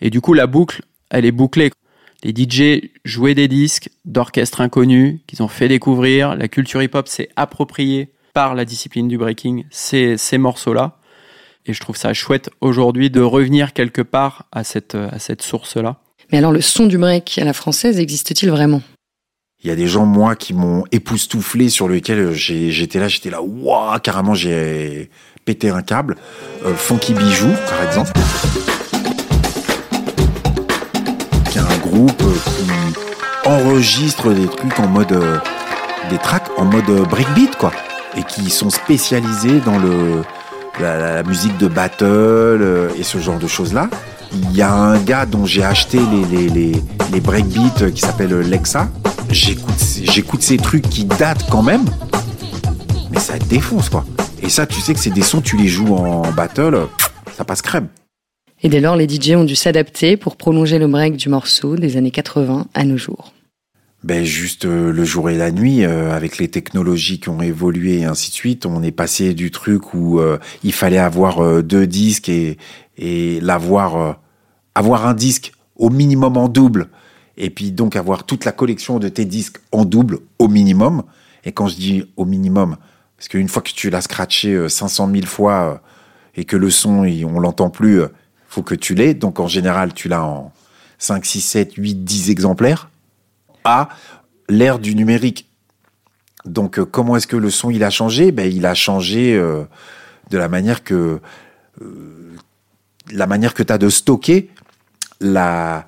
Et 0.00 0.10
du 0.10 0.20
coup, 0.20 0.34
la 0.34 0.48
boucle, 0.48 0.82
elle 1.10 1.24
est 1.24 1.32
bouclée. 1.32 1.70
Les 2.24 2.34
DJ 2.34 2.90
jouaient 3.04 3.36
des 3.36 3.46
disques 3.46 3.88
d'orchestres 4.04 4.62
inconnus 4.62 5.20
qu'ils 5.28 5.44
ont 5.44 5.48
fait 5.48 5.68
découvrir. 5.68 6.34
La 6.34 6.48
culture 6.48 6.82
hip-hop 6.82 7.06
s'est 7.06 7.28
appropriée 7.36 8.08
par 8.32 8.56
la 8.56 8.64
discipline 8.64 9.06
du 9.06 9.16
breaking 9.16 9.64
ces, 9.70 10.16
ces 10.16 10.38
morceaux-là. 10.38 10.98
Et 11.66 11.72
je 11.72 11.80
trouve 11.80 11.96
ça 11.96 12.12
chouette 12.12 12.50
aujourd'hui 12.60 13.10
de 13.10 13.20
revenir 13.22 13.72
quelque 13.72 14.02
part 14.02 14.44
à 14.52 14.64
cette, 14.64 14.94
à 14.94 15.18
cette 15.18 15.42
source-là. 15.42 15.96
Mais 16.30 16.38
alors 16.38 16.52
le 16.52 16.60
son 16.60 16.86
du 16.86 16.98
break 16.98 17.38
à 17.38 17.44
la 17.44 17.52
française 17.52 17.98
existe-t-il 17.98 18.50
vraiment? 18.50 18.82
Il 19.62 19.68
y 19.68 19.70
a 19.70 19.76
des 19.76 19.86
gens, 19.86 20.04
moi, 20.04 20.36
qui 20.36 20.52
m'ont 20.52 20.84
époustouflé, 20.92 21.70
sur 21.70 21.88
lesquels 21.88 22.32
j'étais 22.32 22.98
là, 22.98 23.08
j'étais 23.08 23.30
là, 23.30 23.40
waouh, 23.40 23.98
carrément, 24.00 24.34
j'ai 24.34 25.08
pété 25.46 25.70
un 25.70 25.80
câble. 25.80 26.16
Euh, 26.66 26.74
Funky 26.74 27.14
Bijou, 27.14 27.50
par 27.70 27.82
exemple. 27.82 28.12
Qui 31.50 31.56
est 31.56 31.62
un 31.62 31.78
groupe 31.78 32.22
qui 32.44 33.48
enregistre 33.48 34.34
des 34.34 34.48
trucs 34.48 34.78
en 34.80 34.88
mode. 34.88 35.12
euh, 35.12 35.38
des 36.10 36.18
tracks 36.18 36.50
en 36.58 36.64
mode 36.64 36.88
euh, 36.90 37.04
breakbeat, 37.04 37.56
quoi. 37.56 37.72
Et 38.16 38.22
qui 38.24 38.50
sont 38.50 38.70
spécialisés 38.70 39.60
dans 39.60 39.78
le. 39.78 40.22
La, 40.80 40.98
la 40.98 41.22
musique 41.22 41.56
de 41.58 41.68
battle 41.68 42.04
euh, 42.04 42.88
et 42.98 43.02
ce 43.02 43.18
genre 43.18 43.38
de 43.38 43.46
choses-là. 43.46 43.88
Il 44.32 44.56
y 44.56 44.62
a 44.62 44.72
un 44.72 44.98
gars 44.98 45.26
dont 45.26 45.46
j'ai 45.46 45.62
acheté 45.62 45.98
les, 45.98 46.24
les, 46.24 46.48
les, 46.48 46.82
les 47.12 47.20
breakbeats 47.20 47.82
euh, 47.82 47.90
qui 47.90 48.00
s'appelle 48.00 48.36
Lexa. 48.40 48.88
J'écoute, 49.30 50.42
ces 50.42 50.56
trucs 50.56 50.88
qui 50.88 51.04
datent 51.04 51.48
quand 51.50 51.62
même, 51.62 51.84
mais 53.10 53.18
ça 53.18 53.38
défonce 53.38 53.88
quoi. 53.88 54.04
Et 54.42 54.48
ça, 54.48 54.66
tu 54.66 54.80
sais 54.80 54.94
que 54.94 55.00
c'est 55.00 55.10
des 55.10 55.22
sons, 55.22 55.40
tu 55.40 55.56
les 55.56 55.68
joues 55.68 55.94
en 55.94 56.30
battle, 56.32 56.74
euh, 56.74 56.86
ça 57.36 57.44
passe 57.44 57.62
crème. 57.62 57.88
Et 58.62 58.68
dès 58.68 58.80
lors, 58.80 58.96
les 58.96 59.08
DJ 59.08 59.30
ont 59.30 59.44
dû 59.44 59.56
s'adapter 59.56 60.16
pour 60.16 60.36
prolonger 60.36 60.78
le 60.78 60.86
break 60.86 61.16
du 61.16 61.28
morceau 61.28 61.76
des 61.76 61.96
années 61.96 62.10
80 62.10 62.66
à 62.74 62.84
nos 62.84 62.96
jours. 62.96 63.32
Ben 64.04 64.22
juste 64.22 64.66
euh, 64.66 64.92
le 64.92 65.02
jour 65.02 65.30
et 65.30 65.34
la 65.38 65.50
nuit, 65.50 65.82
euh, 65.82 66.14
avec 66.14 66.36
les 66.36 66.48
technologies 66.48 67.20
qui 67.20 67.30
ont 67.30 67.40
évolué 67.40 68.00
et 68.00 68.04
ainsi 68.04 68.28
de 68.28 68.34
suite, 68.34 68.66
on 68.66 68.82
est 68.82 68.92
passé 68.92 69.32
du 69.32 69.50
truc 69.50 69.94
où 69.94 70.20
euh, 70.20 70.36
il 70.62 70.74
fallait 70.74 70.98
avoir 70.98 71.62
deux 71.62 71.86
disques 71.86 72.28
et, 72.28 72.58
et 72.98 73.40
l'avoir, 73.40 74.18
avoir 74.74 75.06
un 75.06 75.14
disque 75.14 75.52
au 75.76 75.88
minimum 75.88 76.36
en 76.36 76.48
double, 76.48 76.88
et 77.38 77.48
puis 77.48 77.72
donc 77.72 77.96
avoir 77.96 78.24
toute 78.24 78.44
la 78.44 78.52
collection 78.52 78.98
de 78.98 79.08
tes 79.08 79.24
disques 79.24 79.56
en 79.72 79.86
double 79.86 80.18
au 80.38 80.48
minimum. 80.48 81.04
Et 81.44 81.52
quand 81.52 81.68
je 81.68 81.76
dis 81.76 82.04
au 82.18 82.26
minimum, 82.26 82.76
parce 83.16 83.28
qu'une 83.28 83.48
fois 83.48 83.62
que 83.62 83.72
tu 83.72 83.88
l'as 83.88 84.02
scratché 84.02 84.52
euh, 84.52 84.68
500 84.68 85.10
000 85.14 85.24
fois 85.24 85.80
et 86.36 86.44
que 86.44 86.58
le 86.58 86.68
son, 86.68 87.06
on 87.06 87.40
l'entend 87.40 87.70
plus, 87.70 88.02
faut 88.48 88.62
que 88.62 88.74
tu 88.74 88.94
l'aies. 88.94 89.14
Donc 89.14 89.40
en 89.40 89.48
général, 89.48 89.94
tu 89.94 90.08
l'as 90.08 90.24
en 90.24 90.52
5, 90.98 91.24
6, 91.24 91.40
7, 91.40 91.72
8, 91.78 92.04
10 92.04 92.28
exemplaires 92.28 92.90
à 93.64 93.88
l'ère 94.48 94.78
du 94.78 94.94
numérique. 94.94 95.48
Donc, 96.44 96.78
euh, 96.78 96.84
comment 96.84 97.16
est-ce 97.16 97.26
que 97.26 97.36
le 97.36 97.50
son 97.50 97.70
a 97.82 97.90
changé? 97.90 98.30
Ben, 98.30 98.50
il 98.50 98.66
a 98.66 98.74
changé 98.74 99.34
euh, 99.34 99.64
de 100.30 100.38
la 100.38 100.48
manière 100.48 100.84
que 100.84 101.20
euh, 101.82 102.32
tu 103.08 103.72
as 103.72 103.78
de 103.78 103.88
stocker 103.88 104.50
la 105.20 105.86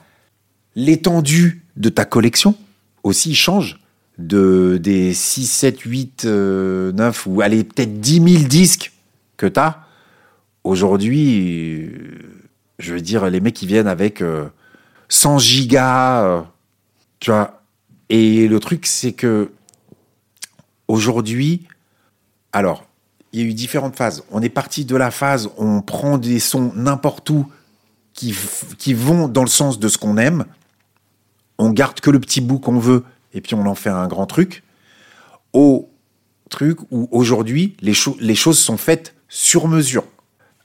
l'étendue 0.74 1.62
de 1.76 1.88
ta 1.88 2.04
collection 2.04 2.54
aussi 3.02 3.34
change 3.34 3.78
de 4.18 4.78
des 4.80 5.12
6 5.12 5.46
7 5.46 5.80
8 5.80 6.24
euh, 6.26 6.92
9 6.92 7.26
ou 7.26 7.40
allez 7.40 7.64
peut-être 7.64 8.00
10 8.00 8.38
000 8.38 8.44
disques 8.44 8.92
que 9.36 9.46
tu 9.46 9.60
as 9.60 9.84
aujourd'hui 10.64 11.82
euh, 11.82 11.90
je 12.78 12.94
veux 12.94 13.00
dire 13.00 13.28
les 13.30 13.40
mecs 13.40 13.54
qui 13.54 13.66
viennent 13.66 13.88
avec 13.88 14.22
euh, 14.22 14.46
100 15.08 15.38
gigas 15.38 16.44
tu 17.20 17.30
vois 17.30 17.62
et 18.08 18.48
le 18.48 18.60
truc, 18.60 18.86
c'est 18.86 19.12
que 19.12 19.50
aujourd'hui, 20.88 21.66
alors, 22.52 22.86
il 23.32 23.40
y 23.40 23.42
a 23.42 23.46
eu 23.46 23.54
différentes 23.54 23.96
phases. 23.96 24.22
On 24.30 24.40
est 24.40 24.48
parti 24.48 24.84
de 24.84 24.96
la 24.96 25.10
phase 25.10 25.50
où 25.58 25.64
on 25.64 25.82
prend 25.82 26.16
des 26.18 26.38
sons 26.38 26.72
n'importe 26.74 27.28
où 27.30 27.46
qui, 28.14 28.34
qui 28.78 28.94
vont 28.94 29.28
dans 29.28 29.42
le 29.42 29.48
sens 29.48 29.78
de 29.78 29.88
ce 29.88 29.98
qu'on 29.98 30.16
aime. 30.16 30.46
On 31.58 31.70
garde 31.70 32.00
que 32.00 32.10
le 32.10 32.20
petit 32.20 32.40
bout 32.40 32.58
qu'on 32.58 32.78
veut 32.78 33.04
et 33.34 33.40
puis 33.40 33.54
on 33.54 33.66
en 33.66 33.74
fait 33.74 33.90
un 33.90 34.06
grand 34.08 34.26
truc. 34.26 34.62
Au 35.52 35.90
truc 36.48 36.78
où 36.90 37.08
aujourd'hui, 37.10 37.76
les, 37.80 37.92
les 38.20 38.34
choses 38.34 38.58
sont 38.58 38.76
faites 38.76 39.14
sur 39.28 39.68
mesure. 39.68 40.04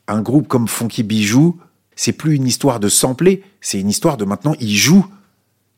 Un 0.08 0.22
groupe 0.22 0.48
comme 0.48 0.68
Funky 0.68 1.04
Bijou, 1.04 1.60
c'est 1.96 2.14
plus 2.14 2.36
une 2.36 2.48
histoire 2.48 2.80
de 2.80 2.90
sampler, 2.90 3.44
c'est 3.60 3.80
une 3.80 3.90
histoire 3.90 4.18
de 4.18 4.26
maintenant, 4.26 4.56
ils 4.60 4.76
jouent 4.76 5.06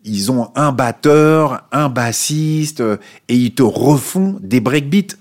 ils 0.06 0.32
ont 0.32 0.50
un 0.56 0.72
batteur, 0.72 1.64
un 1.72 1.90
bassiste, 1.90 2.82
euh, 2.82 2.98
et 3.30 3.36
ils 3.36 3.54
te 3.54 3.64
refont 3.64 4.38
des 4.42 4.60
breakbeats. 4.60 5.16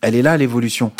Elle 0.00 0.14
est 0.14 0.22
là, 0.22 0.36
l'évolution. 0.36 0.92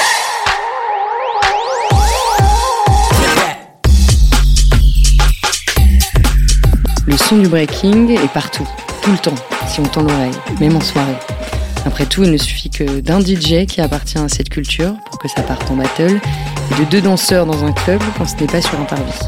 Le 7.07 7.17
son 7.17 7.39
du 7.39 7.49
breaking 7.49 8.11
est 8.11 8.33
partout, 8.33 8.67
tout 9.03 9.13
le 9.13 9.19
temps, 9.19 9.35
si 9.69 9.79
on 9.79 9.85
tend 9.85 10.03
l'oreille, 10.03 10.33
même 10.61 10.75
en 10.75 10.81
soirée. 10.81 11.17
Après 11.85 12.05
tout, 12.05 12.25
il 12.25 12.33
ne 12.33 12.37
suffit 12.37 12.69
que 12.69 12.99
d'un 12.99 13.21
DJ 13.21 13.67
qui 13.67 13.81
appartient 13.81 14.19
à 14.19 14.29
cette 14.29 14.49
culture 14.49 14.95
pour 15.09 15.21
que 15.21 15.29
ça 15.29 15.43
parte 15.43 15.71
en 15.71 15.77
battle, 15.77 16.21
et 16.73 16.81
de 16.81 16.91
deux 16.91 17.01
danseurs 17.01 17.47
dans 17.47 17.65
un 17.65 17.71
club 17.71 18.03
quand 18.19 18.27
ce 18.27 18.35
n'est 18.39 18.49
pas 18.49 18.61
sur 18.61 18.79
un 18.81 18.85
parvis. 18.85 19.21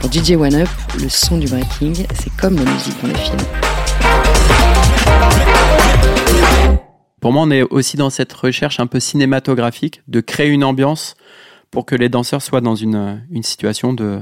Pour 0.00 0.12
DJ 0.12 0.32
One 0.32 0.54
Up, 0.54 0.68
le 1.00 1.08
son 1.08 1.38
du 1.38 1.46
breaking, 1.48 2.06
c'est 2.14 2.34
comme 2.36 2.56
la 2.56 2.70
musique 2.70 3.00
dans 3.02 3.08
les 3.08 3.14
films. 3.14 3.38
Pour 7.20 7.32
moi, 7.32 7.42
on 7.42 7.50
est 7.50 7.62
aussi 7.62 7.96
dans 7.96 8.10
cette 8.10 8.32
recherche 8.32 8.78
un 8.78 8.86
peu 8.86 9.00
cinématographique 9.00 10.02
de 10.08 10.20
créer 10.20 10.48
une 10.48 10.64
ambiance 10.64 11.16
pour 11.70 11.86
que 11.86 11.96
les 11.96 12.08
danseurs 12.08 12.42
soient 12.42 12.60
dans 12.60 12.76
une, 12.76 13.22
situation 13.42 13.92
de, 13.92 14.20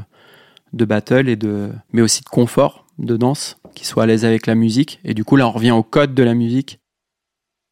de 0.73 0.85
battle 0.85 1.29
et 1.29 1.37
de, 1.37 1.71
mais 1.93 2.03
aussi 2.03 2.23
de 2.23 2.29
confort 2.29 2.87
de 2.99 3.17
danse, 3.17 3.59
qu'ils 3.75 3.87
soient 3.87 4.05
à 4.05 4.07
l'aise 4.07 4.25
avec 4.25 4.47
la 4.47 4.55
musique. 4.55 5.01
Et 5.05 5.15
du 5.15 5.25
coup, 5.25 5.37
là, 5.37 5.49
on 5.49 5.53
revient 5.53 5.73
au 5.73 5.83
code 5.83 6.15
de 6.15 6.23
la 6.23 6.35
musique. 6.35 6.79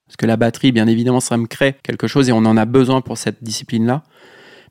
Parce 0.07 0.17
que 0.17 0.27
la 0.27 0.37
batterie, 0.37 0.73
bien 0.73 0.88
évidemment, 0.88 1.21
ça 1.21 1.37
me 1.37 1.47
crée 1.47 1.77
quelque 1.83 2.07
chose 2.07 2.29
et 2.29 2.33
on 2.33 2.38
en 2.38 2.57
a 2.57 2.65
besoin 2.65 3.01
pour 3.01 3.17
cette 3.17 3.43
discipline-là. 3.43 4.03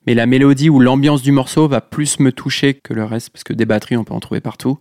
Mais 0.08 0.14
la 0.14 0.26
mélodie 0.26 0.70
ou 0.70 0.80
l'ambiance 0.80 1.22
du 1.22 1.32
morceau 1.32 1.68
va 1.68 1.82
plus 1.82 2.20
me 2.20 2.32
toucher 2.32 2.74
que 2.74 2.94
le 2.94 3.04
reste, 3.04 3.30
parce 3.30 3.44
que 3.44 3.54
des 3.54 3.66
batteries, 3.66 3.98
on 3.98 4.04
peut 4.04 4.14
en 4.14 4.20
trouver 4.20 4.42
partout. 4.42 4.80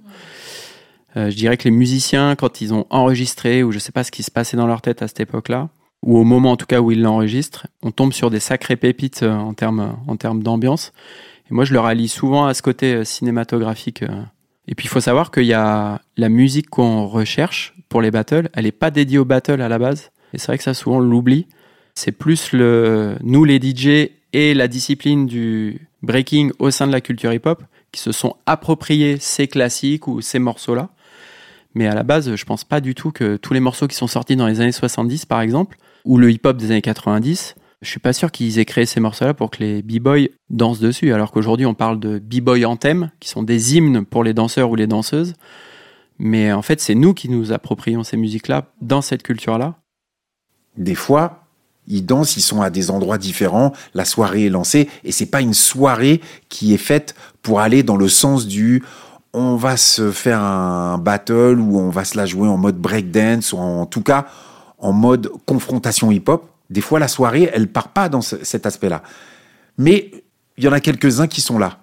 Euh, 1.17 1.31
je 1.31 1.37
dirais 1.37 1.57
que 1.57 1.65
les 1.65 1.71
musiciens, 1.71 2.37
quand 2.37 2.61
ils 2.61 2.73
ont 2.73 2.87
enregistré, 2.91 3.63
ou 3.63 3.73
je 3.73 3.79
sais 3.79 3.93
pas 3.93 4.05
ce 4.05 4.11
qui 4.11 4.23
se 4.23 4.31
passait 4.31 4.57
dans 4.57 4.67
leur 4.67 4.81
tête 4.81 5.03
à 5.03 5.09
cette 5.09 5.21
époque-là, 5.21 5.69
ou 6.03 6.17
au 6.17 6.25
moment 6.25 6.53
en 6.53 6.57
tout 6.57 6.67
cas 6.67 6.81
où 6.81 6.91
ils 6.91 7.03
l'enregistrent, 7.03 7.67
on 7.83 7.91
tombe 7.91 8.13
sur 8.13 8.31
des 8.31 8.41
sacrées 8.41 8.77
pépites 8.77 9.23
euh, 9.23 9.35
en 9.35 9.53
termes 9.53 9.97
en 10.07 10.17
termes 10.17 10.43
d'ambiance. 10.43 10.93
Et 11.51 11.55
moi, 11.55 11.65
je 11.65 11.73
le 11.73 11.81
rallie 11.81 12.09
souvent 12.09 12.47
à 12.47 12.55
ce 12.55 12.63
côté 12.63 12.95
euh, 12.95 13.05
cinématographique. 13.05 14.05
Et 14.69 14.75
puis, 14.75 14.87
il 14.87 14.89
faut 14.89 15.01
savoir 15.01 15.31
qu'il 15.31 15.47
y 15.47 15.53
a 15.53 16.01
la 16.17 16.29
musique 16.29 16.71
qu'on 16.71 17.07
recherche 17.07 17.75
pour 17.91 18.01
les 18.01 18.11
battles, 18.13 18.49
elle 18.55 18.65
n'est 18.65 18.73
pas 18.73 18.91
dédiée 18.91 19.19
aux 19.19 19.25
battles 19.27 19.61
à 19.61 19.69
la 19.69 19.79
base. 19.79 20.13
Et 20.33 20.39
c'est 20.39 20.47
vrai 20.47 20.59
que 20.59 20.65
ça, 20.65 20.75
souvent, 20.75 20.99
on 20.99 21.01
l'oublie. 21.01 21.49
C'est 21.95 22.13
plus 22.13 22.53
le, 22.53 23.17
nous, 23.23 23.45
les 23.45 23.59
DJ 23.61 24.11
et 24.33 24.55
la 24.55 24.69
discipline 24.69 25.27
du 25.27 25.89
breaking 26.03 26.53
au 26.59 26.71
sein 26.71 26.87
de 26.87 26.93
la 26.93 27.01
culture 27.01 27.33
hip-hop 27.33 27.63
qui 27.93 28.01
se 28.01 28.13
sont 28.13 28.37
appropriés 28.47 29.17
ces 29.19 29.49
classiques 29.49 30.07
ou 30.07 30.21
ces 30.21 30.39
morceaux-là. 30.39 30.91
Mais 31.75 31.87
à 31.87 31.95
la 31.95 32.03
base, 32.03 32.35
je 32.35 32.45
pense 32.45 32.65
pas 32.65 32.81
du 32.81 32.95
tout 32.95 33.11
que 33.11 33.37
tous 33.37 33.53
les 33.53 33.61
morceaux 33.61 33.87
qui 33.87 33.97
sont 33.97 34.07
sortis 34.07 34.37
dans 34.37 34.47
les 34.47 34.61
années 34.61 34.73
70, 34.73 35.27
par 35.27 35.41
exemple, 35.41 35.79
ou 36.05 36.19
le 36.19 36.31
hip-hop 36.31 36.57
des 36.57 36.71
années 36.71 36.83
90, 36.83 37.55
je 37.83 37.89
suis 37.89 38.01
pas 38.01 38.13
sûr 38.13 38.31
qu'ils 38.31 38.59
aient 38.59 38.65
créé 38.65 38.87
ces 38.87 39.01
morceaux-là 39.01 39.35
pour 39.35 39.51
que 39.51 39.63
les 39.63 39.83
b-boys 39.83 40.29
dansent 40.51 40.81
dessus. 40.81 41.13
Alors 41.13 41.33
qu'aujourd'hui, 41.33 41.67
on 41.67 41.75
parle 41.75 41.99
de 41.99 42.19
b-boy 42.19 42.65
anthems, 42.65 43.11
qui 43.21 43.29
sont 43.29 43.43
des 43.43 43.77
hymnes 43.77 44.05
pour 44.05 44.25
les 44.25 44.35
danseurs 44.35 44.71
ou 44.71 44.77
les 44.77 44.87
danseuses. 44.87 45.35
Mais 46.19 46.53
en 46.53 46.63
fait, 46.63 46.81
c'est 46.81 46.95
nous 46.95 47.15
qui 47.15 47.29
nous 47.31 47.53
approprions 47.53 48.05
ces 48.05 48.17
musiques-là 48.17 48.67
dans 48.83 49.01
cette 49.01 49.23
culture-là. 49.23 49.77
Des 50.77 50.95
fois, 50.95 51.40
ils 51.91 52.07
dansent, 52.07 52.37
ils 52.37 52.43
sont 52.43 52.63
à 52.63 52.71
des 52.71 52.91
endroits 52.91 53.19
différents, 53.19 53.73
la 53.95 54.05
soirée 54.05 54.47
est 54.47 54.51
lancée, 54.51 54.89
et 55.05 55.13
c'est 55.13 55.27
pas 55.27 55.41
une 55.41 55.55
soirée 55.55 56.21
qui 56.49 56.73
est 56.73 56.79
faite 56.79 57.15
pour 57.43 57.61
aller 57.61 57.83
dans 57.83 57.97
le 57.97 58.09
sens 58.09 58.47
du 58.47 58.83
on 59.33 59.55
va 59.57 59.77
se 59.77 60.11
faire 60.11 60.41
un 60.41 60.99
battle 60.99 61.59
ou 61.61 61.79
on 61.79 61.91
va 61.91 62.05
se 62.05 62.17
la 62.17 62.27
jouer 62.27 62.49
en 62.49 62.57
mode 62.57 62.77
breakdance 62.79 63.53
ou 63.53 63.59
en 63.59 63.87
tout 63.87 64.03
cas 64.03 64.27
en 64.79 64.93
mode 64.93 65.31
confrontation 65.47 66.11
hip-hop. 66.11 66.49
Des 66.69 66.81
fois, 66.81 66.99
la 66.99 67.07
soirée, 67.07 67.51
elle 67.53 67.69
part 67.69 67.89
pas 67.89 68.09
dans 68.09 68.23
ce- 68.23 68.43
cet 68.45 68.67
aspect-là. 68.67 69.03
Mais 69.79 70.11
il 70.57 70.65
y 70.65 70.69
en 70.69 70.73
a 70.73 70.81
quelques-uns 70.81 71.27
qui 71.29 71.41
sont 71.41 71.59
là. 71.59 71.79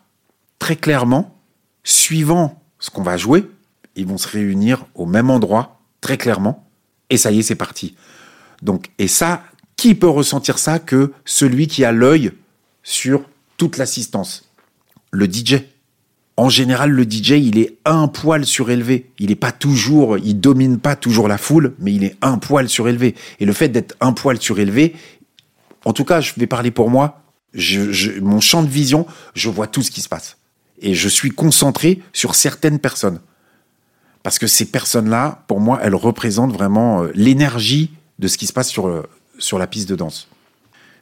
Très 0.60 0.76
clairement, 0.76 1.36
suivant 1.84 2.62
ce 2.80 2.90
qu'on 2.90 3.04
va 3.04 3.16
jouer, 3.18 3.50
ils 3.96 4.06
vont 4.06 4.18
se 4.18 4.28
réunir 4.28 4.86
au 4.96 5.06
même 5.06 5.30
endroit, 5.30 5.80
très 6.02 6.18
clairement, 6.18 6.68
et 7.10 7.18
ça 7.18 7.32
y 7.32 7.40
est, 7.40 7.44
c'est 7.44 7.56
parti. 7.56 7.96
Donc, 8.62 8.90
et 8.98 9.08
ça, 9.08 9.44
qui 9.78 9.96
peut 9.96 10.10
ressentir 10.10 10.58
ça 10.60 10.80
que 10.80 11.14
celui 11.24 11.68
qui 11.68 11.86
a 11.86 11.92
l'œil 11.92 12.32
sur 12.84 13.24
toute 13.56 13.78
l'assistance? 13.78 14.50
Le 15.12 15.26
DJ. 15.26 15.64
En 16.36 16.50
général, 16.50 16.92
le 16.92 17.04
DJ, 17.04 17.32
il 17.32 17.58
est 17.58 17.78
un 17.86 18.08
poil 18.08 18.46
surélevé. 18.46 19.10
Il 19.18 19.30
n'est 19.30 19.36
pas 19.36 19.52
toujours, 19.52 20.18
il 20.18 20.40
domine 20.40 20.78
pas 20.78 20.96
toujours 20.96 21.28
la 21.28 21.38
foule, 21.38 21.74
mais 21.80 21.94
il 21.94 22.04
est 22.04 22.16
un 22.22 22.38
poil 22.38 22.70
surélevé. 22.70 23.16
Et 23.40 23.46
le 23.46 23.54
fait 23.54 23.70
d'être 23.70 23.96
un 24.02 24.14
poil 24.14 24.40
surélevé, 24.40 24.96
en 25.86 25.94
tout 25.94 26.06
cas, 26.06 26.22
je 26.22 26.34
vais 26.38 26.48
parler 26.48 26.70
pour 26.70 26.90
moi, 26.90 27.22
mon 28.22 28.40
champ 28.40 28.62
de 28.62 28.68
vision, 28.68 29.08
je 29.34 29.50
vois 29.50 29.68
tout 29.68 29.82
ce 29.82 29.90
qui 29.90 30.02
se 30.02 30.10
passe. 30.10 30.38
Et 30.80 30.94
je 30.94 31.10
suis 31.10 31.32
concentré 31.32 32.02
sur 32.14 32.36
certaines 32.36 32.80
personnes. 32.80 33.20
Parce 34.22 34.38
que 34.38 34.48
ces 34.48 34.66
personnes-là, 34.66 35.44
pour 35.48 35.60
moi, 35.60 35.80
elles 35.82 35.96
représentent 35.96 36.52
vraiment 36.52 37.04
euh, 37.04 37.12
l'énergie 37.16 37.92
de 38.20 38.28
ce 38.28 38.38
qui 38.38 38.46
se 38.46 38.54
passe 38.54 38.70
sur, 38.70 38.88
euh, 38.88 39.08
sur 39.38 39.58
la 39.60 39.68
piste 39.68 39.90
de 39.90 39.96
danse. 39.96 40.28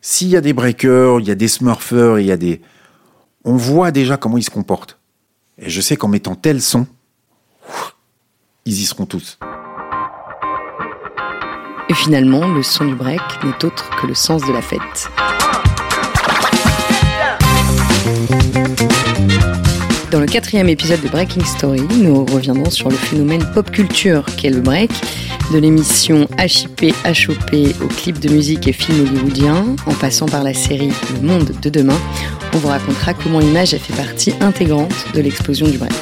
S'il 0.01 0.27
y 0.29 0.37
a 0.37 0.41
des 0.41 0.53
breakers, 0.53 1.19
il 1.19 1.27
y 1.27 1.31
a 1.31 1.35
des 1.35 1.47
smurfers, 1.47 2.19
il 2.19 2.25
y 2.25 2.31
a 2.31 2.37
des... 2.37 2.61
On 3.43 3.55
voit 3.55 3.91
déjà 3.91 4.17
comment 4.17 4.37
ils 4.37 4.43
se 4.43 4.49
comportent. 4.49 4.97
Et 5.57 5.69
je 5.69 5.81
sais 5.81 5.95
qu'en 5.95 6.07
mettant 6.07 6.35
tel 6.35 6.61
son, 6.61 6.87
ils 8.65 8.81
y 8.81 8.85
seront 8.85 9.05
tous. 9.05 9.37
Et 11.87 11.93
finalement, 11.93 12.47
le 12.47 12.63
son 12.63 12.85
du 12.85 12.95
break 12.95 13.21
n'est 13.43 13.65
autre 13.65 13.89
que 14.01 14.07
le 14.07 14.15
sens 14.15 14.41
de 14.45 14.51
la 14.51 14.61
fête. 14.61 15.09
Dans 20.11 20.19
le 20.19 20.27
quatrième 20.27 20.69
épisode 20.69 21.01
de 21.01 21.09
Breaking 21.09 21.43
Story, 21.43 21.81
nous 21.97 22.25
reviendrons 22.25 22.69
sur 22.69 22.89
le 22.89 22.95
phénomène 22.95 23.45
pop 23.53 23.69
culture 23.69 24.25
qu'est 24.37 24.49
le 24.49 24.61
break, 24.61 24.91
de 25.51 25.57
l'émission 25.59 26.27
HIP 26.39 26.93
HOP 27.05 27.75
au 27.81 27.87
clip 27.87 28.19
de 28.19 28.29
musique 28.29 28.67
et 28.67 28.73
film 28.73 29.01
hollywoodien, 29.01 29.75
en 29.85 29.93
passant 29.93 30.25
par 30.25 30.43
la 30.43 30.53
série 30.53 30.91
Le 31.13 31.27
Monde 31.27 31.51
de 31.61 31.69
demain, 31.69 31.97
on 32.53 32.57
vous 32.57 32.67
racontera 32.67 33.13
comment 33.13 33.39
l'image 33.39 33.73
a 33.73 33.79
fait 33.79 33.93
partie 33.93 34.33
intégrante 34.41 34.93
de 35.13 35.21
l'explosion 35.21 35.67
du 35.67 35.77
break. 35.77 35.93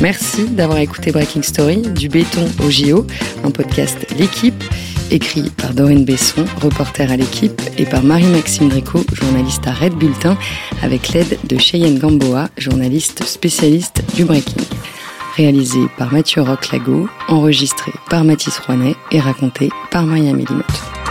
Merci 0.00 0.44
d'avoir 0.48 0.78
écouté 0.78 1.10
Breaking 1.10 1.42
Story, 1.42 1.78
du 1.78 2.08
béton 2.08 2.46
au 2.64 2.70
JO, 2.70 3.06
un 3.44 3.50
podcast 3.50 4.06
L'équipe, 4.18 4.62
écrit 5.10 5.50
par 5.50 5.72
Dorine 5.72 6.04
Besson, 6.04 6.44
reporter 6.60 7.10
à 7.10 7.16
l'équipe, 7.16 7.60
et 7.78 7.86
par 7.86 8.02
Marie-Maxime 8.02 8.68
Gréco, 8.68 9.04
journaliste 9.12 9.66
à 9.66 9.72
Red 9.72 9.94
Bulletin, 9.94 10.36
avec 10.82 11.10
l'aide 11.10 11.38
de 11.44 11.58
Cheyenne 11.58 11.98
Gamboa, 11.98 12.48
journaliste 12.58 13.24
spécialiste 13.24 14.02
du 14.14 14.24
breaking. 14.24 14.64
Réalisé 15.36 15.80
par 15.98 16.14
Mathieu 16.14 16.40
Roch-Lago, 16.40 17.10
enregistré 17.28 17.92
par 18.08 18.24
Mathis 18.24 18.58
Rouanet 18.58 18.96
et 19.12 19.20
raconté 19.20 19.68
par 19.90 20.06
Maria 20.06 20.32
Mélimote. 20.32 21.05